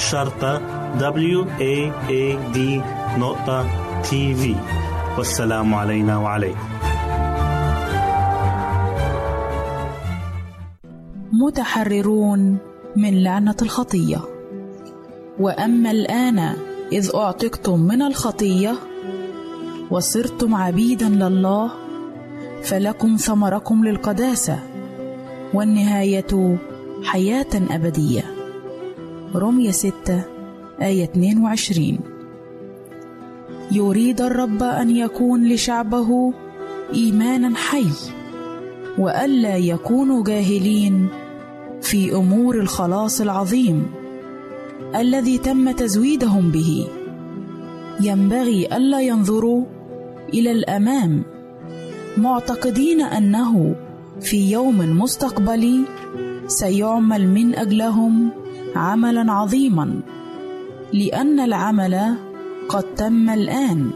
شرطة 0.00 0.60
W 0.98 1.44
A 1.60 1.92
A 2.08 2.54
D 2.54 2.58
نقطة 3.18 3.66
تي 4.02 4.34
في 4.34 4.54
والسلام 5.18 5.74
علينا 5.74 6.18
وعليكم. 6.18 6.58
متحررون 11.32 12.58
من 12.96 13.22
لعنة 13.22 13.56
الخطية. 13.62 14.20
وأما 15.40 15.90
الآن 15.90 16.38
إذ 16.92 17.10
أعتقتم 17.14 17.80
من 17.80 18.02
الخطية 18.02 18.74
وصرتم 19.90 20.54
عبيدا 20.54 21.08
لله 21.08 21.70
فلكم 22.62 23.16
ثمركم 23.16 23.84
للقداسة 23.84 24.58
والنهاية 25.54 26.58
حياة 27.04 27.54
أبدية. 27.70 28.39
رمية 29.34 29.70
ستة 29.70 30.24
آية 30.82 31.04
22 31.04 31.98
يريد 33.72 34.20
الرب 34.20 34.62
أن 34.62 34.90
يكون 34.90 35.48
لشعبه 35.48 36.32
إيمانا 36.94 37.56
حي 37.56 37.86
وألا 38.98 39.56
يكونوا 39.56 40.24
جاهلين 40.24 41.08
في 41.82 42.14
أمور 42.14 42.60
الخلاص 42.60 43.20
العظيم 43.20 43.86
الذي 44.96 45.38
تم 45.38 45.70
تزويدهم 45.70 46.50
به. 46.50 46.86
ينبغي 48.00 48.76
ألا 48.76 49.00
ينظروا 49.00 49.64
إلى 50.34 50.50
الأمام 50.52 51.22
معتقدين 52.16 53.00
أنه 53.00 53.74
في 54.20 54.50
يوم 54.50 55.00
مستقبلي 55.00 55.84
سيعمل 56.46 57.28
من 57.28 57.54
أجلهم 57.54 58.30
عملا 58.76 59.32
عظيما 59.32 60.00
لأن 60.92 61.40
العمل 61.40 62.14
قد 62.68 62.82
تم 62.82 63.30
الآن. 63.30 63.90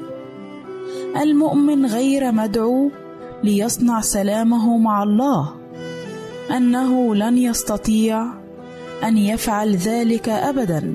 المؤمن 1.23 1.87
غير 1.87 2.32
مدعو 2.32 2.91
ليصنع 3.44 4.00
سلامه 4.00 4.79
مع 4.79 5.03
الله. 5.03 5.55
أنه 6.56 7.15
لن 7.15 7.38
يستطيع 7.38 8.26
أن 9.05 9.19
يفعل 9.19 9.76
ذلك 9.76 10.29
ابدا. 10.29 10.93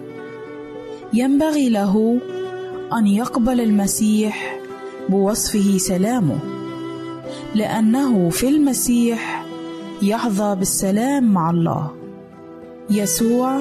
ينبغي 1.13 1.69
له 1.69 2.19
أن 2.93 3.07
يقبل 3.07 3.61
المسيح 3.61 4.59
بوصفه 5.09 5.77
سلامه 5.77 6.39
لأنه 7.55 8.29
في 8.29 8.49
المسيح 8.49 9.45
يحظى 10.01 10.55
بالسلام 10.55 11.23
مع 11.23 11.49
الله. 11.49 11.98
يسوع 12.91 13.59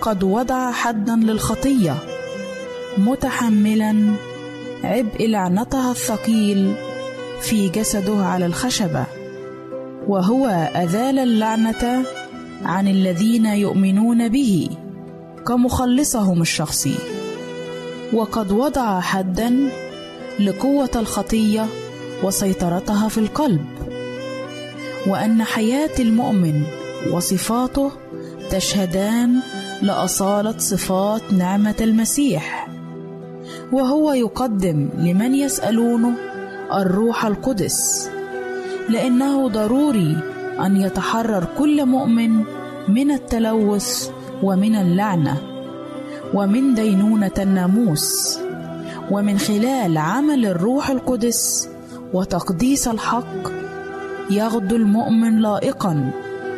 قد 0.00 0.22
وضع 0.24 0.72
حدا 0.72 1.16
للخطية 1.16 1.94
متحملا 2.98 4.14
عبء 4.84 5.26
لعنتها 5.28 5.90
الثقيل 5.90 6.74
في 7.40 7.68
جسده 7.68 8.24
على 8.24 8.46
الخشبة 8.46 9.04
وهو 10.08 10.46
ازال 10.74 11.18
اللعنة 11.18 12.02
عن 12.64 12.88
الذين 12.88 13.46
يؤمنون 13.46 14.28
به 14.28 14.68
كمخلصهم 15.46 16.42
الشخصي. 16.42 16.94
وقد 18.12 18.52
وضع 18.52 19.00
حدا 19.00 19.70
لقوة 20.40 20.90
الخطية 20.96 21.66
وسيطرتها 22.22 23.08
في 23.08 23.18
القلب 23.18 23.64
وأن 25.06 25.42
حياة 25.44 25.90
المؤمن 25.98 26.62
وصفاته 27.12 27.90
تشهدان 28.50 29.40
لأصالة 29.82 30.58
صفات 30.58 31.22
نعمة 31.32 31.74
المسيح. 31.80 32.68
وهو 33.72 34.12
يقدم 34.12 34.88
لمن 34.98 35.34
يسالونه 35.34 36.12
الروح 36.74 37.24
القدس 37.24 38.10
لأنه 38.88 39.48
ضروري 39.48 40.16
أن 40.66 40.76
يتحرر 40.76 41.46
كل 41.58 41.86
مؤمن 41.86 42.44
من 42.88 43.10
التلوث 43.10 44.10
ومن 44.42 44.74
اللعنة 44.74 45.40
ومن 46.34 46.74
دينونة 46.74 47.32
الناموس 47.38 48.38
ومن 49.10 49.38
خلال 49.38 49.98
عمل 49.98 50.46
الروح 50.46 50.90
القدس 50.90 51.68
وتقديس 52.12 52.88
الحق 52.88 53.50
يغدو 54.30 54.76
المؤمن 54.76 55.38
لائقا 55.40 56.10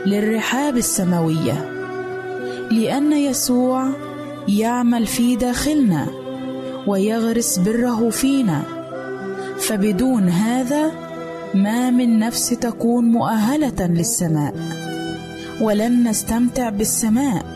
للرحاب 0.07 0.77
السماوية. 0.77 1.78
لأن 2.71 3.13
يسوع 3.13 3.89
يعمل 4.49 5.07
في 5.07 5.37
داخلنا 5.37 6.07
ويغرس 6.87 7.59
بره 7.59 8.11
فينا. 8.11 8.63
فبدون 9.59 10.29
هذا 10.29 10.93
ما 11.55 11.91
من 11.91 12.19
نفس 12.19 12.49
تكون 12.49 13.05
مؤهلة 13.05 13.87
للسماء. 13.87 14.55
ولن 15.61 16.09
نستمتع 16.09 16.69
بالسماء 16.69 17.47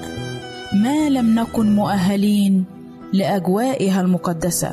ما 0.75 1.09
لم 1.09 1.35
نكن 1.41 1.75
مؤهلين 1.75 2.65
لأجوائها 3.13 4.01
المقدسة. 4.01 4.71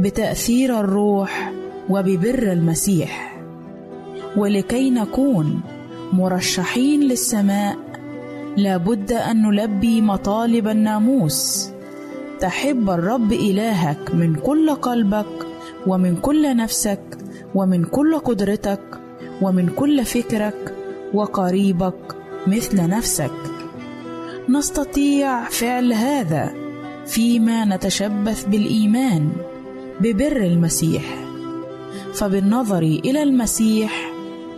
بتأثير 0.00 0.80
الروح 0.80 1.52
وببر 1.90 2.52
المسيح. 2.52 3.42
ولكي 4.36 4.90
نكون 4.90 5.60
مرشحين 6.12 7.00
للسماء 7.00 7.91
لابد 8.56 9.12
أن 9.12 9.42
نلبي 9.42 10.00
مطالب 10.00 10.68
الناموس. 10.68 11.70
تحب 12.40 12.90
الرب 12.90 13.32
إلهك 13.32 14.14
من 14.14 14.34
كل 14.34 14.70
قلبك 14.70 15.46
ومن 15.86 16.16
كل 16.16 16.56
نفسك 16.56 17.18
ومن 17.54 17.84
كل 17.84 18.18
قدرتك 18.18 18.80
ومن 19.42 19.68
كل 19.68 20.04
فكرك 20.04 20.74
وقريبك 21.14 22.16
مثل 22.46 22.88
نفسك. 22.88 23.32
نستطيع 24.48 25.44
فعل 25.48 25.92
هذا 25.92 26.54
فيما 27.06 27.64
نتشبث 27.64 28.44
بالإيمان 28.44 29.32
ببر 30.00 30.36
المسيح. 30.36 31.02
فبالنظر 32.14 32.82
إلى 32.82 33.22
المسيح 33.22 34.12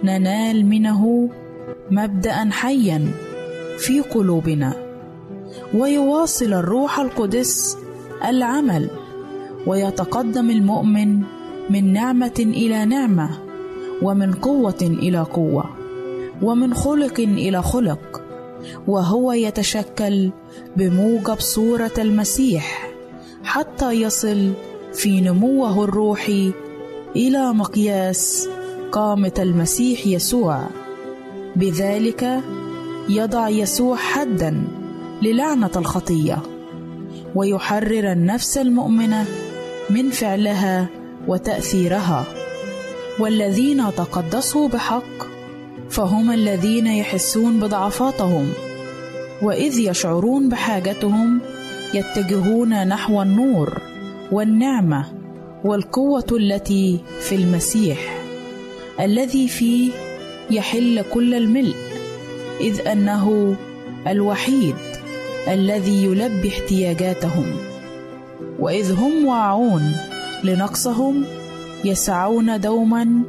ننال 0.05 0.67
منه 0.67 1.31
مبدا 1.91 2.51
حيا. 2.51 3.09
في 3.79 4.01
قلوبنا. 4.01 4.75
ويواصل 5.75 6.53
الروح 6.53 7.01
القدس 7.01 7.79
العمل. 8.25 8.91
ويتقدم 9.67 10.51
المؤمن 10.51 11.23
من 11.71 11.93
نعمة 11.93 12.39
إلى 12.39 12.85
نعمة 12.85 13.31
ومن 14.03 14.33
قوة 14.33 14.83
إلى 14.83 15.19
قوة 15.19 15.65
ومن 16.43 16.75
خلق 16.75 17.21
إلى 17.21 17.63
خلق. 17.63 18.23
وهو 18.87 19.33
يتشكل 19.33 20.31
بموجب 20.77 21.41
صورة 21.41 21.93
المسيح 21.99 22.91
حتى 23.45 23.93
يصل 23.93 24.53
في 24.93 25.21
نموه 25.21 25.85
الروحي 25.85 26.53
إلى 27.17 27.53
مقياس 27.53 28.49
قامة 28.93 29.33
المسيح 29.39 30.07
يسوع. 30.07 30.67
بذلك 31.57 32.41
يضع 33.09 33.49
يسوع 33.49 33.97
حدا 33.97 34.63
للعنة 35.23 35.71
الخطية 35.77 36.39
ويحرر 37.35 38.13
النفس 38.13 38.59
المؤمنة 38.59 39.27
من 39.91 40.11
فعلها 40.11 40.87
وتأثيرها. 41.29 42.25
والذين 43.19 43.85
تقدسوا 43.97 44.69
بحق 44.69 45.27
فهم 45.91 46.31
الذين 46.31 46.87
يحسون 46.87 47.61
بضعفاتهم 47.61 48.53
وإذ 49.43 49.79
يشعرون 49.79 50.49
بحاجتهم 50.49 51.41
يتجهون 51.95 52.89
نحو 52.89 53.23
النور 53.23 53.83
والنعمة 54.33 55.07
والقوة 55.65 56.27
التي 56.33 57.01
في 57.21 57.35
المسيح 57.35 58.23
الذي 59.01 59.49
فيه 59.49 59.91
يحل 60.51 61.05
كل 61.15 61.35
الملء. 61.35 61.75
إذ 62.61 62.89
أنه 62.89 63.57
الوحيد 64.07 64.77
الذي 65.49 66.05
يلبي 66.05 66.49
احتياجاتهم. 66.49 67.47
وإذ 68.59 68.93
هم 68.93 69.27
واعون 69.27 69.93
لنقصهم 70.45 71.25
يسعون 71.85 72.61
دوما 72.61 73.23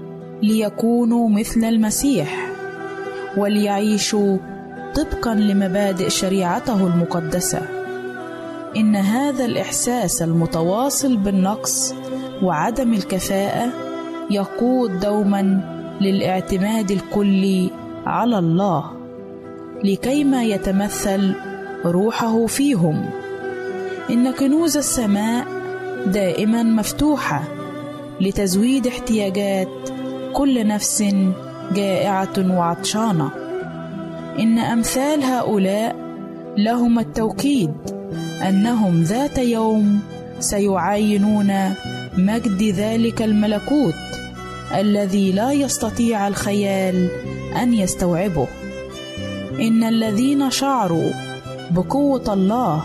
ليكونوا 0.43 1.29
مثل 1.29 1.63
المسيح 1.63 2.51
وليعيشوا 3.37 4.37
طبقا 4.95 5.35
لمبادئ 5.35 6.09
شريعته 6.09 6.87
المقدسة. 6.87 7.61
إن 8.77 8.95
هذا 8.95 9.45
الإحساس 9.45 10.21
المتواصل 10.21 11.17
بالنقص 11.17 11.93
وعدم 12.43 12.93
الكفاءة 12.93 13.69
يقود 14.31 14.99
دوما 14.99 15.61
للاعتماد 16.01 16.91
الكلي 16.91 17.71
على 18.05 18.39
الله. 18.39 18.94
لكيما 19.83 20.43
يتمثل 20.43 21.33
روحه 21.85 22.45
فيهم. 22.45 23.05
إن 24.09 24.31
كنوز 24.31 24.77
السماء 24.77 25.47
دائما 26.05 26.63
مفتوحة 26.63 27.43
لتزويد 28.21 28.87
احتياجات 28.87 29.67
كل 30.33 30.67
نفس 30.67 31.03
جائعة 31.75 32.57
وعطشانة. 32.57 33.29
إن 34.39 34.59
أمثال 34.59 35.23
هؤلاء 35.23 35.95
لهم 36.57 36.99
التوكيد 36.99 37.71
أنهم 38.49 39.01
ذات 39.03 39.37
يوم 39.37 39.99
سيعاينون 40.39 41.53
مجد 42.17 42.63
ذلك 42.63 43.21
الملكوت 43.21 43.95
الذي 44.75 45.31
لا 45.31 45.51
يستطيع 45.51 46.27
الخيال 46.27 47.09
أن 47.61 47.73
يستوعبه. 47.73 48.47
إن 49.59 49.83
الذين 49.83 50.49
شعروا 50.49 51.11
بقوة 51.71 52.33
الله 52.33 52.81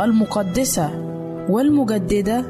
المقدسة 0.00 0.90
والمجددة 1.48 2.44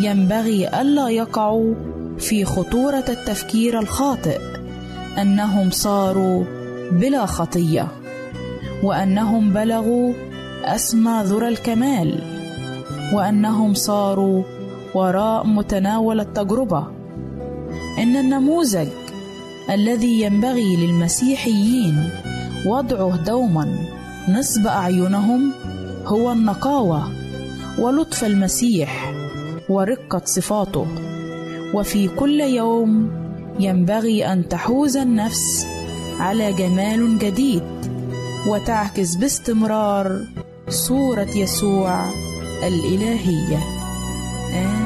ينبغي 0.00 0.68
ألا 0.80 1.08
يقعوا 1.08 1.74
في 2.18 2.44
خطورة 2.44 3.04
التفكير 3.08 3.78
الخاطئ 3.80 4.40
أنهم 5.18 5.70
صاروا 5.70 6.44
بلا 6.92 7.26
خطية 7.26 7.88
وأنهم 8.82 9.52
بلغوا 9.52 10.12
أسمى 10.64 11.22
ذرى 11.24 11.48
الكمال 11.48 12.20
وأنهم 13.12 13.74
صاروا 13.74 14.42
وراء 14.94 15.46
متناول 15.46 16.20
التجربة. 16.20 16.86
إن 17.98 18.16
النموذج 18.16 18.88
الذي 19.70 20.22
ينبغي 20.22 20.76
للمسيحيين 20.76 22.10
وضعه 22.66 23.16
دوما. 23.16 23.78
نصب 24.28 24.66
أعينهم 24.66 25.52
هو 26.06 26.32
النقاوة 26.32 27.02
ولطف 27.78 28.24
المسيح 28.24 29.12
ورقة 29.68 30.22
صفاته. 30.24 30.86
وفي 31.74 32.08
كل 32.08 32.40
يوم 32.40 33.10
ينبغي 33.60 34.32
أن 34.32 34.48
تحوز 34.48 34.96
النفس 34.96 35.66
على 36.20 36.52
جمال 36.52 37.18
جديد 37.18 37.62
وتعكس 38.48 39.14
باستمرار 39.16 40.20
صورة 40.68 41.30
يسوع 41.36 42.10
الإلهية. 42.62 43.58
آمين. 44.52 44.85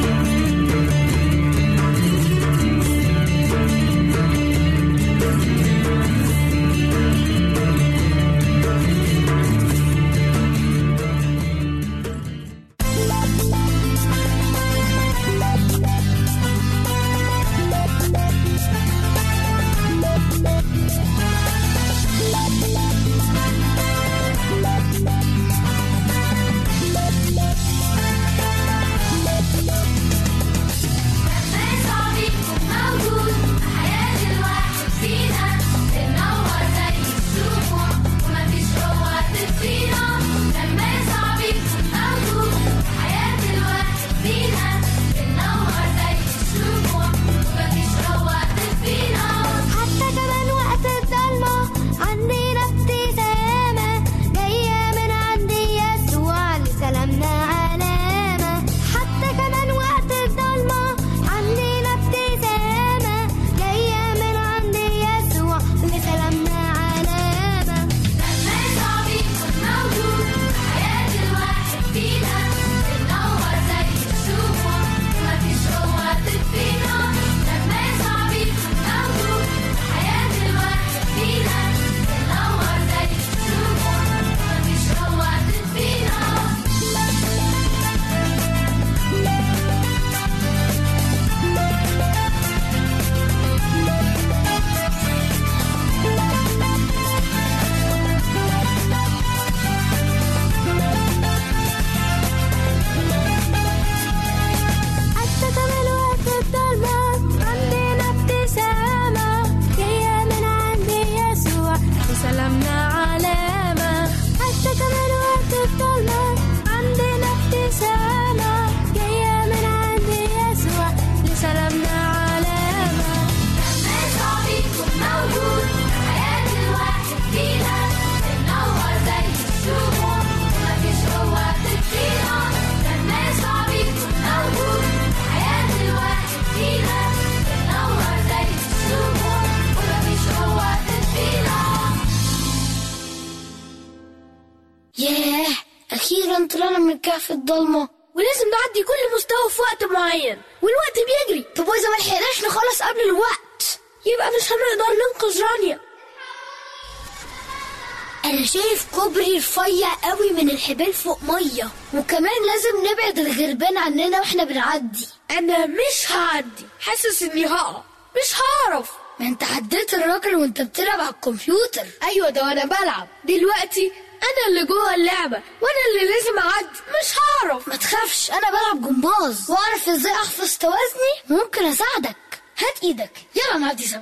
شايف 158.53 158.85
كوبري 158.95 159.37
رفيع 159.37 159.93
قوي 160.03 160.31
من 160.31 160.49
الحبال 160.49 160.93
فوق 160.93 161.19
مية. 161.23 161.69
وكمان 161.93 162.45
لازم 162.47 162.91
نبعد 162.91 163.19
الغربان 163.19 163.77
عننا 163.77 164.19
وإحنا 164.19 164.43
بنعدي. 164.43 165.07
أنا 165.31 165.65
مش 165.65 166.11
هعدي. 166.11 166.65
حاسس 166.79 167.23
إني 167.23 167.45
هقع. 167.45 167.83
مش 168.15 168.33
هعرف. 168.41 168.91
ما 169.19 169.25
انت 169.27 169.43
عديت 169.43 169.93
الراجل 169.93 170.35
وانت 170.35 170.61
بتلعب 170.61 170.99
على 170.99 171.09
الكمبيوتر. 171.09 171.85
أيوه 172.03 172.29
ده 172.29 172.43
وأنا 172.43 172.65
بلعب. 172.65 173.07
دلوقتي 173.23 173.91
أنا 174.23 174.47
اللي 174.47 174.65
جوه 174.65 174.95
اللعبة 174.95 175.41
وأنا 175.61 175.81
اللي 175.89 176.13
لازم 176.13 176.39
أعدي. 176.39 176.79
مش 176.89 177.15
هعرف. 177.19 177.67
ما 177.67 177.75
تخافش 177.75 178.31
أنا 178.31 178.49
بلعب 178.49 178.81
جمباز. 178.81 179.51
وأعرف 179.51 179.89
إزاي 179.89 180.11
أحفظ 180.13 180.57
توازني؟ 180.57 181.13
ممكن 181.29 181.65
أساعدك. 181.65 182.15
هات 182.57 182.83
إيدك. 182.83 183.11
يلا 183.35 183.57
نعدي 183.57 183.87
سوا. 183.87 184.01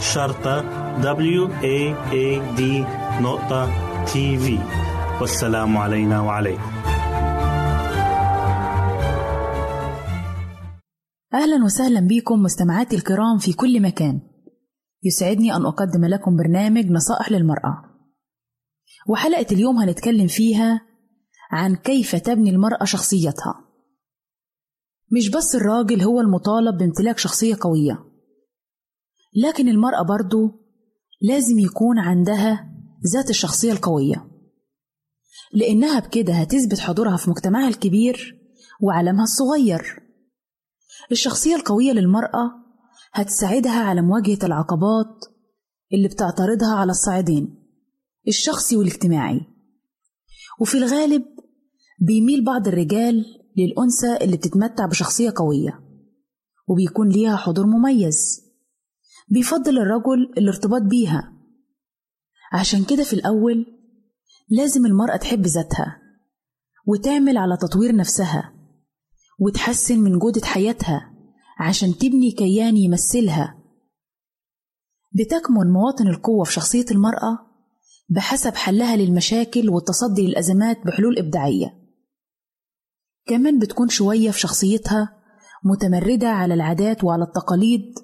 شرطة 0.00 0.62
W 1.02 1.48
A 1.48 1.94
A 2.12 2.56
D 2.58 2.62
نقطة 3.22 3.70
تي 4.04 4.38
في 4.38 4.58
والسلام 5.20 5.76
علينا 5.76 6.20
وعليكم. 6.20 6.72
أهلا 11.34 11.64
وسهلا 11.64 12.00
بكم 12.00 12.42
مستمعاتي 12.42 12.96
الكرام 12.96 13.38
في 13.38 13.52
كل 13.52 13.82
مكان. 13.82 14.20
يسعدني 15.02 15.56
أن 15.56 15.66
أقدم 15.66 16.04
لكم 16.04 16.36
برنامج 16.36 16.90
نصائح 16.90 17.32
للمرأة. 17.32 17.84
وحلقة 19.08 19.46
اليوم 19.52 19.76
هنتكلم 19.76 20.26
فيها 20.26 20.80
عن 21.52 21.76
كيف 21.76 22.16
تبني 22.16 22.50
المرأة 22.50 22.84
شخصيتها. 22.84 23.54
مش 25.12 25.30
بس 25.30 25.54
الراجل 25.54 26.02
هو 26.02 26.20
المطالب 26.20 26.78
بامتلاك 26.78 27.18
شخصية 27.18 27.56
قوية. 27.60 28.07
لكن 29.34 29.68
المرأة 29.68 30.02
برضو 30.02 30.50
لازم 31.20 31.58
يكون 31.58 31.98
عندها 31.98 32.74
ذات 33.14 33.30
الشخصية 33.30 33.72
القوية. 33.72 34.30
لأنها 35.52 36.00
بكده 36.00 36.32
هتثبت 36.34 36.78
حضورها 36.78 37.16
في 37.16 37.30
مجتمعها 37.30 37.68
الكبير 37.68 38.38
وعالمها 38.82 39.24
الصغير. 39.24 40.02
الشخصية 41.12 41.56
القوية 41.56 41.92
للمرأة 41.92 42.50
هتساعدها 43.12 43.80
على 43.80 44.02
مواجهة 44.02 44.38
العقبات 44.46 45.24
اللي 45.92 46.08
بتعترضها 46.08 46.74
على 46.74 46.90
الصعيدين 46.90 47.64
الشخصي 48.28 48.76
والاجتماعي. 48.76 49.40
وفي 50.60 50.78
الغالب 50.78 51.24
بيميل 52.00 52.44
بعض 52.44 52.68
الرجال 52.68 53.24
للأنثى 53.56 54.24
اللي 54.24 54.36
بتتمتع 54.36 54.86
بشخصية 54.86 55.32
قوية 55.36 55.80
وبيكون 56.68 57.08
ليها 57.08 57.36
حضور 57.36 57.66
مميز. 57.66 58.47
بيفضل 59.30 59.78
الرجل 59.78 60.32
الارتباط 60.38 60.82
بيها. 60.82 61.32
عشان 62.52 62.84
كده 62.84 63.04
في 63.04 63.12
الأول 63.12 63.66
لازم 64.48 64.86
المرأة 64.86 65.16
تحب 65.16 65.46
ذاتها 65.46 66.02
وتعمل 66.86 67.36
على 67.36 67.56
تطوير 67.56 67.96
نفسها 67.96 68.54
وتحسن 69.40 69.98
من 69.98 70.18
جودة 70.18 70.46
حياتها 70.46 71.14
عشان 71.58 71.98
تبني 71.98 72.30
كيان 72.30 72.76
يمثلها. 72.76 73.58
بتكمن 75.12 75.72
مواطن 75.72 76.06
القوة 76.06 76.44
في 76.44 76.52
شخصية 76.52 76.86
المرأة 76.90 77.38
بحسب 78.08 78.54
حلها 78.54 78.96
للمشاكل 78.96 79.70
والتصدي 79.70 80.26
للأزمات 80.26 80.86
بحلول 80.86 81.18
إبداعية. 81.18 81.78
كمان 83.26 83.58
بتكون 83.58 83.88
شوية 83.88 84.30
في 84.30 84.40
شخصيتها 84.40 85.18
متمردة 85.64 86.28
على 86.28 86.54
العادات 86.54 87.04
وعلى 87.04 87.24
التقاليد 87.24 87.94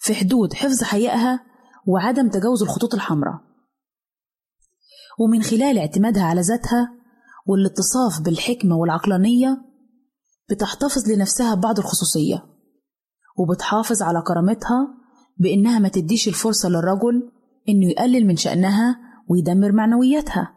في 0.00 0.14
حدود 0.14 0.54
حفظ 0.54 0.82
حيائها 0.82 1.40
وعدم 1.86 2.28
تجاوز 2.28 2.62
الخطوط 2.62 2.94
الحمراء. 2.94 3.40
ومن 5.18 5.42
خلال 5.42 5.78
اعتمادها 5.78 6.22
على 6.22 6.40
ذاتها 6.40 6.92
والاتصاف 7.46 8.20
بالحكمة 8.24 8.76
والعقلانية 8.76 9.62
بتحتفظ 10.50 11.08
لنفسها 11.10 11.54
ببعض 11.54 11.78
الخصوصية 11.78 12.46
وبتحافظ 13.38 14.02
على 14.02 14.22
كرامتها 14.26 14.88
بإنها 15.36 15.78
ما 15.78 15.88
تديش 15.88 16.28
الفرصة 16.28 16.68
للرجل 16.68 17.32
إنه 17.68 17.86
يقلل 17.90 18.26
من 18.26 18.36
شأنها 18.36 18.98
ويدمر 19.28 19.72
معنوياتها. 19.72 20.56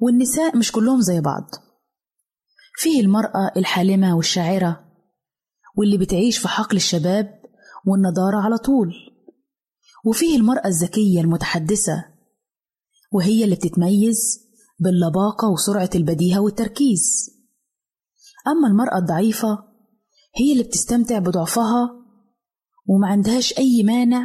والنساء 0.00 0.56
مش 0.56 0.72
كلهم 0.72 1.00
زي 1.00 1.20
بعض. 1.20 1.50
فيه 2.76 3.00
المرأة 3.00 3.52
الحالمة 3.56 4.16
والشاعرة 4.16 4.84
واللي 5.76 5.98
بتعيش 5.98 6.38
في 6.38 6.48
حقل 6.48 6.76
الشباب 6.76 7.41
والنضارة 7.86 8.36
على 8.36 8.58
طول. 8.58 8.92
وفيه 10.04 10.36
المرأة 10.36 10.66
الذكية 10.66 11.20
المتحدثة 11.20 12.04
وهي 13.12 13.44
اللي 13.44 13.56
بتتميز 13.56 14.40
باللباقة 14.80 15.48
وسرعة 15.50 15.90
البديهة 15.94 16.40
والتركيز. 16.40 17.30
أما 18.46 18.68
المرأة 18.68 18.98
الضعيفة 18.98 19.64
هي 20.36 20.52
اللي 20.52 20.62
بتستمتع 20.64 21.18
بضعفها 21.18 21.90
وما 22.86 23.08
عندهاش 23.08 23.58
أي 23.58 23.82
مانع 23.82 24.24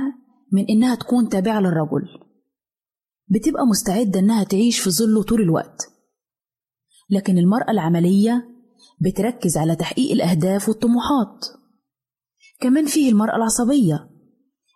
من 0.52 0.66
إنها 0.70 0.96
تكون 0.96 1.30
تابعة 1.30 1.60
للرجل. 1.60 2.08
بتبقى 3.28 3.66
مستعدة 3.66 4.20
إنها 4.20 4.44
تعيش 4.44 4.80
في 4.80 4.90
ظله 4.90 5.24
طول 5.24 5.42
الوقت. 5.42 5.92
لكن 7.10 7.38
المرأة 7.38 7.72
العملية 7.72 8.50
بتركز 9.02 9.58
على 9.58 9.76
تحقيق 9.76 10.12
الأهداف 10.12 10.70
والطموحات. 10.70 11.46
كمان 12.60 12.86
فيه 12.86 13.10
المرأة 13.10 13.36
العصبية 13.36 14.10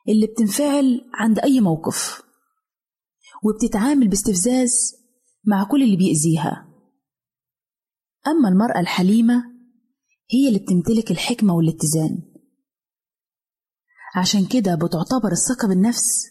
اللي 0.09 0.27
بتنفعل 0.27 1.01
عند 1.13 1.39
أي 1.39 1.59
موقف 1.59 2.21
وبتتعامل 3.43 4.07
باستفزاز 4.07 4.71
مع 5.45 5.63
كل 5.63 5.83
اللي 5.83 5.97
بيأذيها. 5.97 6.67
أما 8.27 8.49
المرأة 8.49 8.79
الحليمة 8.79 9.43
هي 10.31 10.47
اللي 10.47 10.59
بتمتلك 10.59 11.11
الحكمة 11.11 11.53
والاتزان. 11.55 12.31
عشان 14.15 14.45
كده 14.45 14.75
بتعتبر 14.75 15.31
الثقة 15.31 15.67
بالنفس 15.67 16.25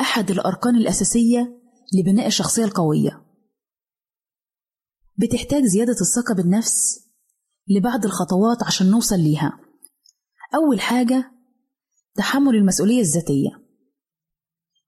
أحد 0.00 0.30
الأركان 0.30 0.76
الأساسية 0.76 1.60
لبناء 1.94 2.26
الشخصية 2.26 2.64
القوية. 2.64 3.24
بتحتاج 5.16 5.64
زيادة 5.64 5.96
الثقة 6.00 6.34
بالنفس 6.34 7.08
لبعض 7.68 8.04
الخطوات 8.04 8.62
عشان 8.62 8.90
نوصل 8.90 9.18
ليها. 9.18 9.67
أول 10.54 10.80
حاجة 10.80 11.32
تحمل 12.14 12.54
المسؤولية 12.54 13.00
الذاتية 13.00 13.50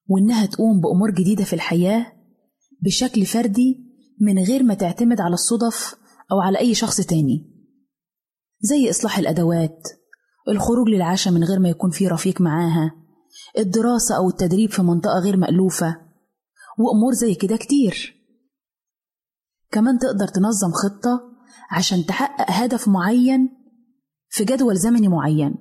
وإنها 0.08 0.46
تقوم 0.46 0.80
بأمور 0.80 1.10
جديدة 1.10 1.44
في 1.44 1.52
الحياة 1.52 2.12
بشكل 2.82 3.26
فردي 3.26 3.90
من 4.20 4.38
غير 4.38 4.62
ما 4.62 4.74
تعتمد 4.74 5.20
على 5.20 5.34
الصدف 5.34 5.94
أو 6.32 6.40
على 6.40 6.58
أي 6.58 6.74
شخص 6.74 6.96
تاني 7.00 7.50
زي 8.60 8.90
إصلاح 8.90 9.18
الأدوات 9.18 9.88
الخروج 10.48 10.88
للعشاء 10.88 11.32
من 11.32 11.44
غير 11.44 11.58
ما 11.58 11.68
يكون 11.68 11.90
في 11.90 12.08
رفيق 12.08 12.40
معاها 12.40 12.92
الدراسة 13.58 14.16
أو 14.16 14.28
التدريب 14.28 14.70
في 14.70 14.82
منطقة 14.82 15.18
غير 15.24 15.36
مألوفة 15.36 15.96
وأمور 16.78 17.12
زي 17.12 17.34
كده 17.34 17.56
كتير. 17.56 18.16
كمان 19.70 19.98
تقدر 19.98 20.28
تنظم 20.28 20.72
خطة 20.72 21.20
عشان 21.70 22.06
تحقق 22.06 22.50
هدف 22.50 22.88
معين 22.88 23.59
في 24.30 24.44
جدول 24.44 24.76
زمني 24.76 25.08
معين 25.08 25.54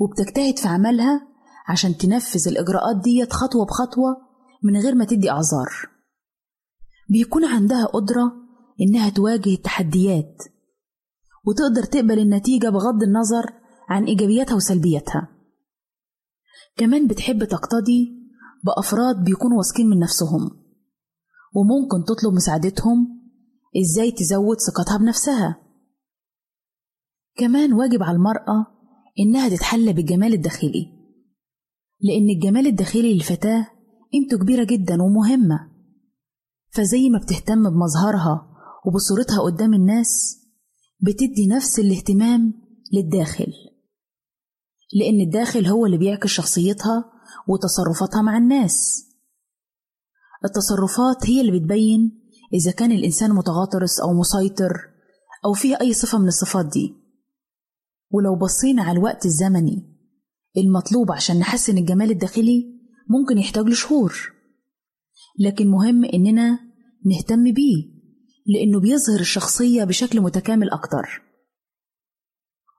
وبتجتهد 0.00 0.58
في 0.58 0.68
عملها 0.68 1.28
عشان 1.68 1.96
تنفذ 1.96 2.48
الإجراءات 2.48 2.96
ديت 3.04 3.32
خطوة 3.32 3.66
بخطوة 3.66 4.16
من 4.64 4.76
غير 4.76 4.94
ما 4.94 5.04
تدي 5.04 5.30
أعذار. 5.30 5.68
بيكون 7.10 7.44
عندها 7.44 7.86
قدرة 7.86 8.32
إنها 8.80 9.10
تواجه 9.10 9.54
التحديات 9.54 10.42
وتقدر 11.46 11.82
تقبل 11.82 12.18
النتيجة 12.18 12.68
بغض 12.68 13.02
النظر 13.02 13.52
عن 13.88 14.04
إيجابياتها 14.04 14.54
وسلبياتها. 14.54 15.28
كمان 16.76 17.06
بتحب 17.06 17.44
تقتدي 17.44 18.18
بأفراد 18.64 19.24
بيكونوا 19.24 19.58
واثقين 19.58 19.86
من 19.86 19.98
نفسهم 19.98 20.50
وممكن 21.54 22.04
تطلب 22.04 22.34
مساعدتهم 22.34 23.20
إزاي 23.80 24.12
تزود 24.12 24.56
ثقتها 24.60 24.98
بنفسها. 24.98 25.67
كمان 27.38 27.72
واجب 27.72 28.02
على 28.02 28.16
المرأة 28.16 28.66
إنها 29.18 29.48
تتحلى 29.48 29.92
بالجمال 29.92 30.34
الداخلي 30.34 30.98
لأن 32.00 32.30
الجمال 32.30 32.66
الداخلي 32.66 33.14
للفتاة 33.14 33.66
قيمته 34.12 34.38
كبيرة 34.38 34.64
جدا 34.64 35.02
ومهمة. 35.02 35.70
فزي 36.70 37.10
ما 37.10 37.18
بتهتم 37.18 37.70
بمظهرها 37.70 38.48
وبصورتها 38.86 39.40
قدام 39.40 39.74
الناس 39.74 40.38
بتدي 41.00 41.46
نفس 41.46 41.78
الاهتمام 41.78 42.54
للداخل 42.92 43.52
لأن 44.92 45.20
الداخل 45.20 45.66
هو 45.66 45.86
اللي 45.86 45.98
بيعكس 45.98 46.28
شخصيتها 46.28 47.04
وتصرفاتها 47.48 48.22
مع 48.22 48.38
الناس. 48.38 49.04
التصرفات 50.44 51.30
هي 51.30 51.40
اللي 51.40 51.52
بتبين 51.60 52.20
إذا 52.54 52.70
كان 52.70 52.92
الإنسان 52.92 53.30
متغاطرس 53.30 54.00
أو 54.00 54.14
مسيطر 54.20 54.72
أو 55.44 55.52
فيه 55.52 55.76
أي 55.80 55.92
صفة 55.94 56.18
من 56.18 56.28
الصفات 56.28 56.66
دي. 56.66 56.94
ولو 58.10 58.36
بصينا 58.36 58.82
على 58.82 58.98
الوقت 58.98 59.26
الزمني. 59.26 59.98
المطلوب 60.56 61.12
عشان 61.12 61.38
نحسن 61.38 61.78
الجمال 61.78 62.10
الداخلي 62.10 62.78
ممكن 63.08 63.38
يحتاج 63.38 63.64
له 63.64 63.74
شهور 63.74 64.32
لكن 65.38 65.68
مهم 65.70 66.04
إننا 66.04 66.58
نهتم 67.06 67.44
بيه 67.44 67.98
لأنه 68.46 68.80
بيظهر 68.80 69.20
الشخصية 69.20 69.84
بشكل 69.84 70.20
متكامل 70.20 70.70
أكتر. 70.70 71.22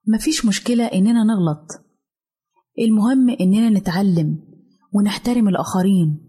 مفيش 0.08 0.46
مشكلة 0.46 0.86
إننا 0.86 1.24
نغلط. 1.24 1.68
المهم 2.80 3.30
إننا 3.30 3.70
نتعلم 3.70 4.40
ونحترم 4.94 5.48
الآخرين 5.48 6.26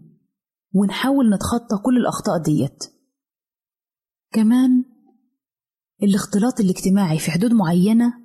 ونحاول 0.73 1.33
نتخطى 1.33 1.77
كل 1.85 1.97
الأخطاء 1.97 2.37
ديت. 2.37 2.83
كمان 4.31 4.83
الاختلاط 6.03 6.59
الاجتماعي 6.59 7.19
في 7.19 7.31
حدود 7.31 7.53
معينة 7.53 8.20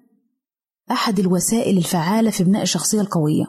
أحد 0.91 1.19
الوسائل 1.19 1.79
الفعالة 1.79 2.31
في 2.31 2.45
بناء 2.45 2.63
الشخصية 2.63 3.01
القوية 3.01 3.45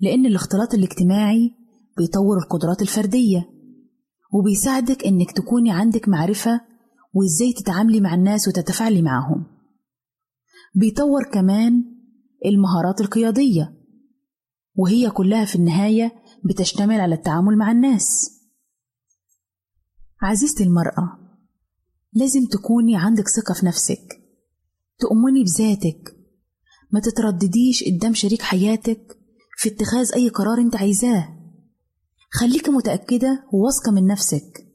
لأن 0.00 0.26
الاختلاط 0.26 0.74
الاجتماعي 0.74 1.54
بيطور 1.96 2.38
القدرات 2.38 2.82
الفردية 2.82 3.48
وبيساعدك 4.32 5.04
إنك 5.04 5.32
تكوني 5.32 5.72
عندك 5.72 6.08
معرفة 6.08 6.60
وإزاي 7.14 7.52
تتعاملي 7.52 8.00
مع 8.00 8.14
الناس 8.14 8.48
وتتفاعلي 8.48 9.02
معهم. 9.02 9.46
بيطور 10.74 11.24
كمان 11.32 11.84
المهارات 12.46 13.00
القيادية 13.00 13.74
وهي 14.74 15.10
كلها 15.10 15.44
في 15.44 15.56
النهاية 15.56 16.12
بتشتمل 16.44 17.00
على 17.00 17.14
التعامل 17.14 17.58
مع 17.58 17.70
الناس. 17.70 18.30
عزيزتي 20.22 20.64
المرأة 20.64 21.18
لازم 22.12 22.46
تكوني 22.46 22.96
عندك 22.96 23.28
ثقة 23.28 23.54
في 23.54 23.66
نفسك. 23.66 24.21
تؤمني 24.98 25.44
بذاتك. 25.44 26.16
ما 26.92 27.00
تتردديش 27.00 27.84
قدام 27.84 28.14
شريك 28.14 28.42
حياتك 28.42 29.16
في 29.56 29.68
اتخاذ 29.68 30.12
أي 30.14 30.28
قرار 30.28 30.58
أنت 30.58 30.76
عايزاه. 30.76 31.28
خليكي 32.30 32.70
متأكدة 32.70 33.44
وواثقة 33.52 33.92
من 33.92 34.06
نفسك 34.06 34.66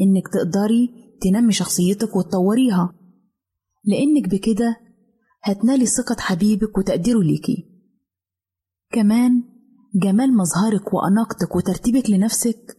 إنك 0.00 0.28
تقدري 0.32 0.90
تنمي 1.20 1.52
شخصيتك 1.52 2.16
وتطوريها. 2.16 2.94
لأنك 3.84 4.28
بكده 4.28 4.76
هتنالي 5.42 5.86
ثقة 5.86 6.16
حبيبك 6.20 6.78
وتقديره 6.78 7.18
ليكي. 7.18 7.68
كمان 8.92 9.42
جمال 9.94 10.36
مظهرك 10.36 10.94
وأناقتك 10.94 11.56
وترتيبك 11.56 12.10
لنفسك 12.10 12.78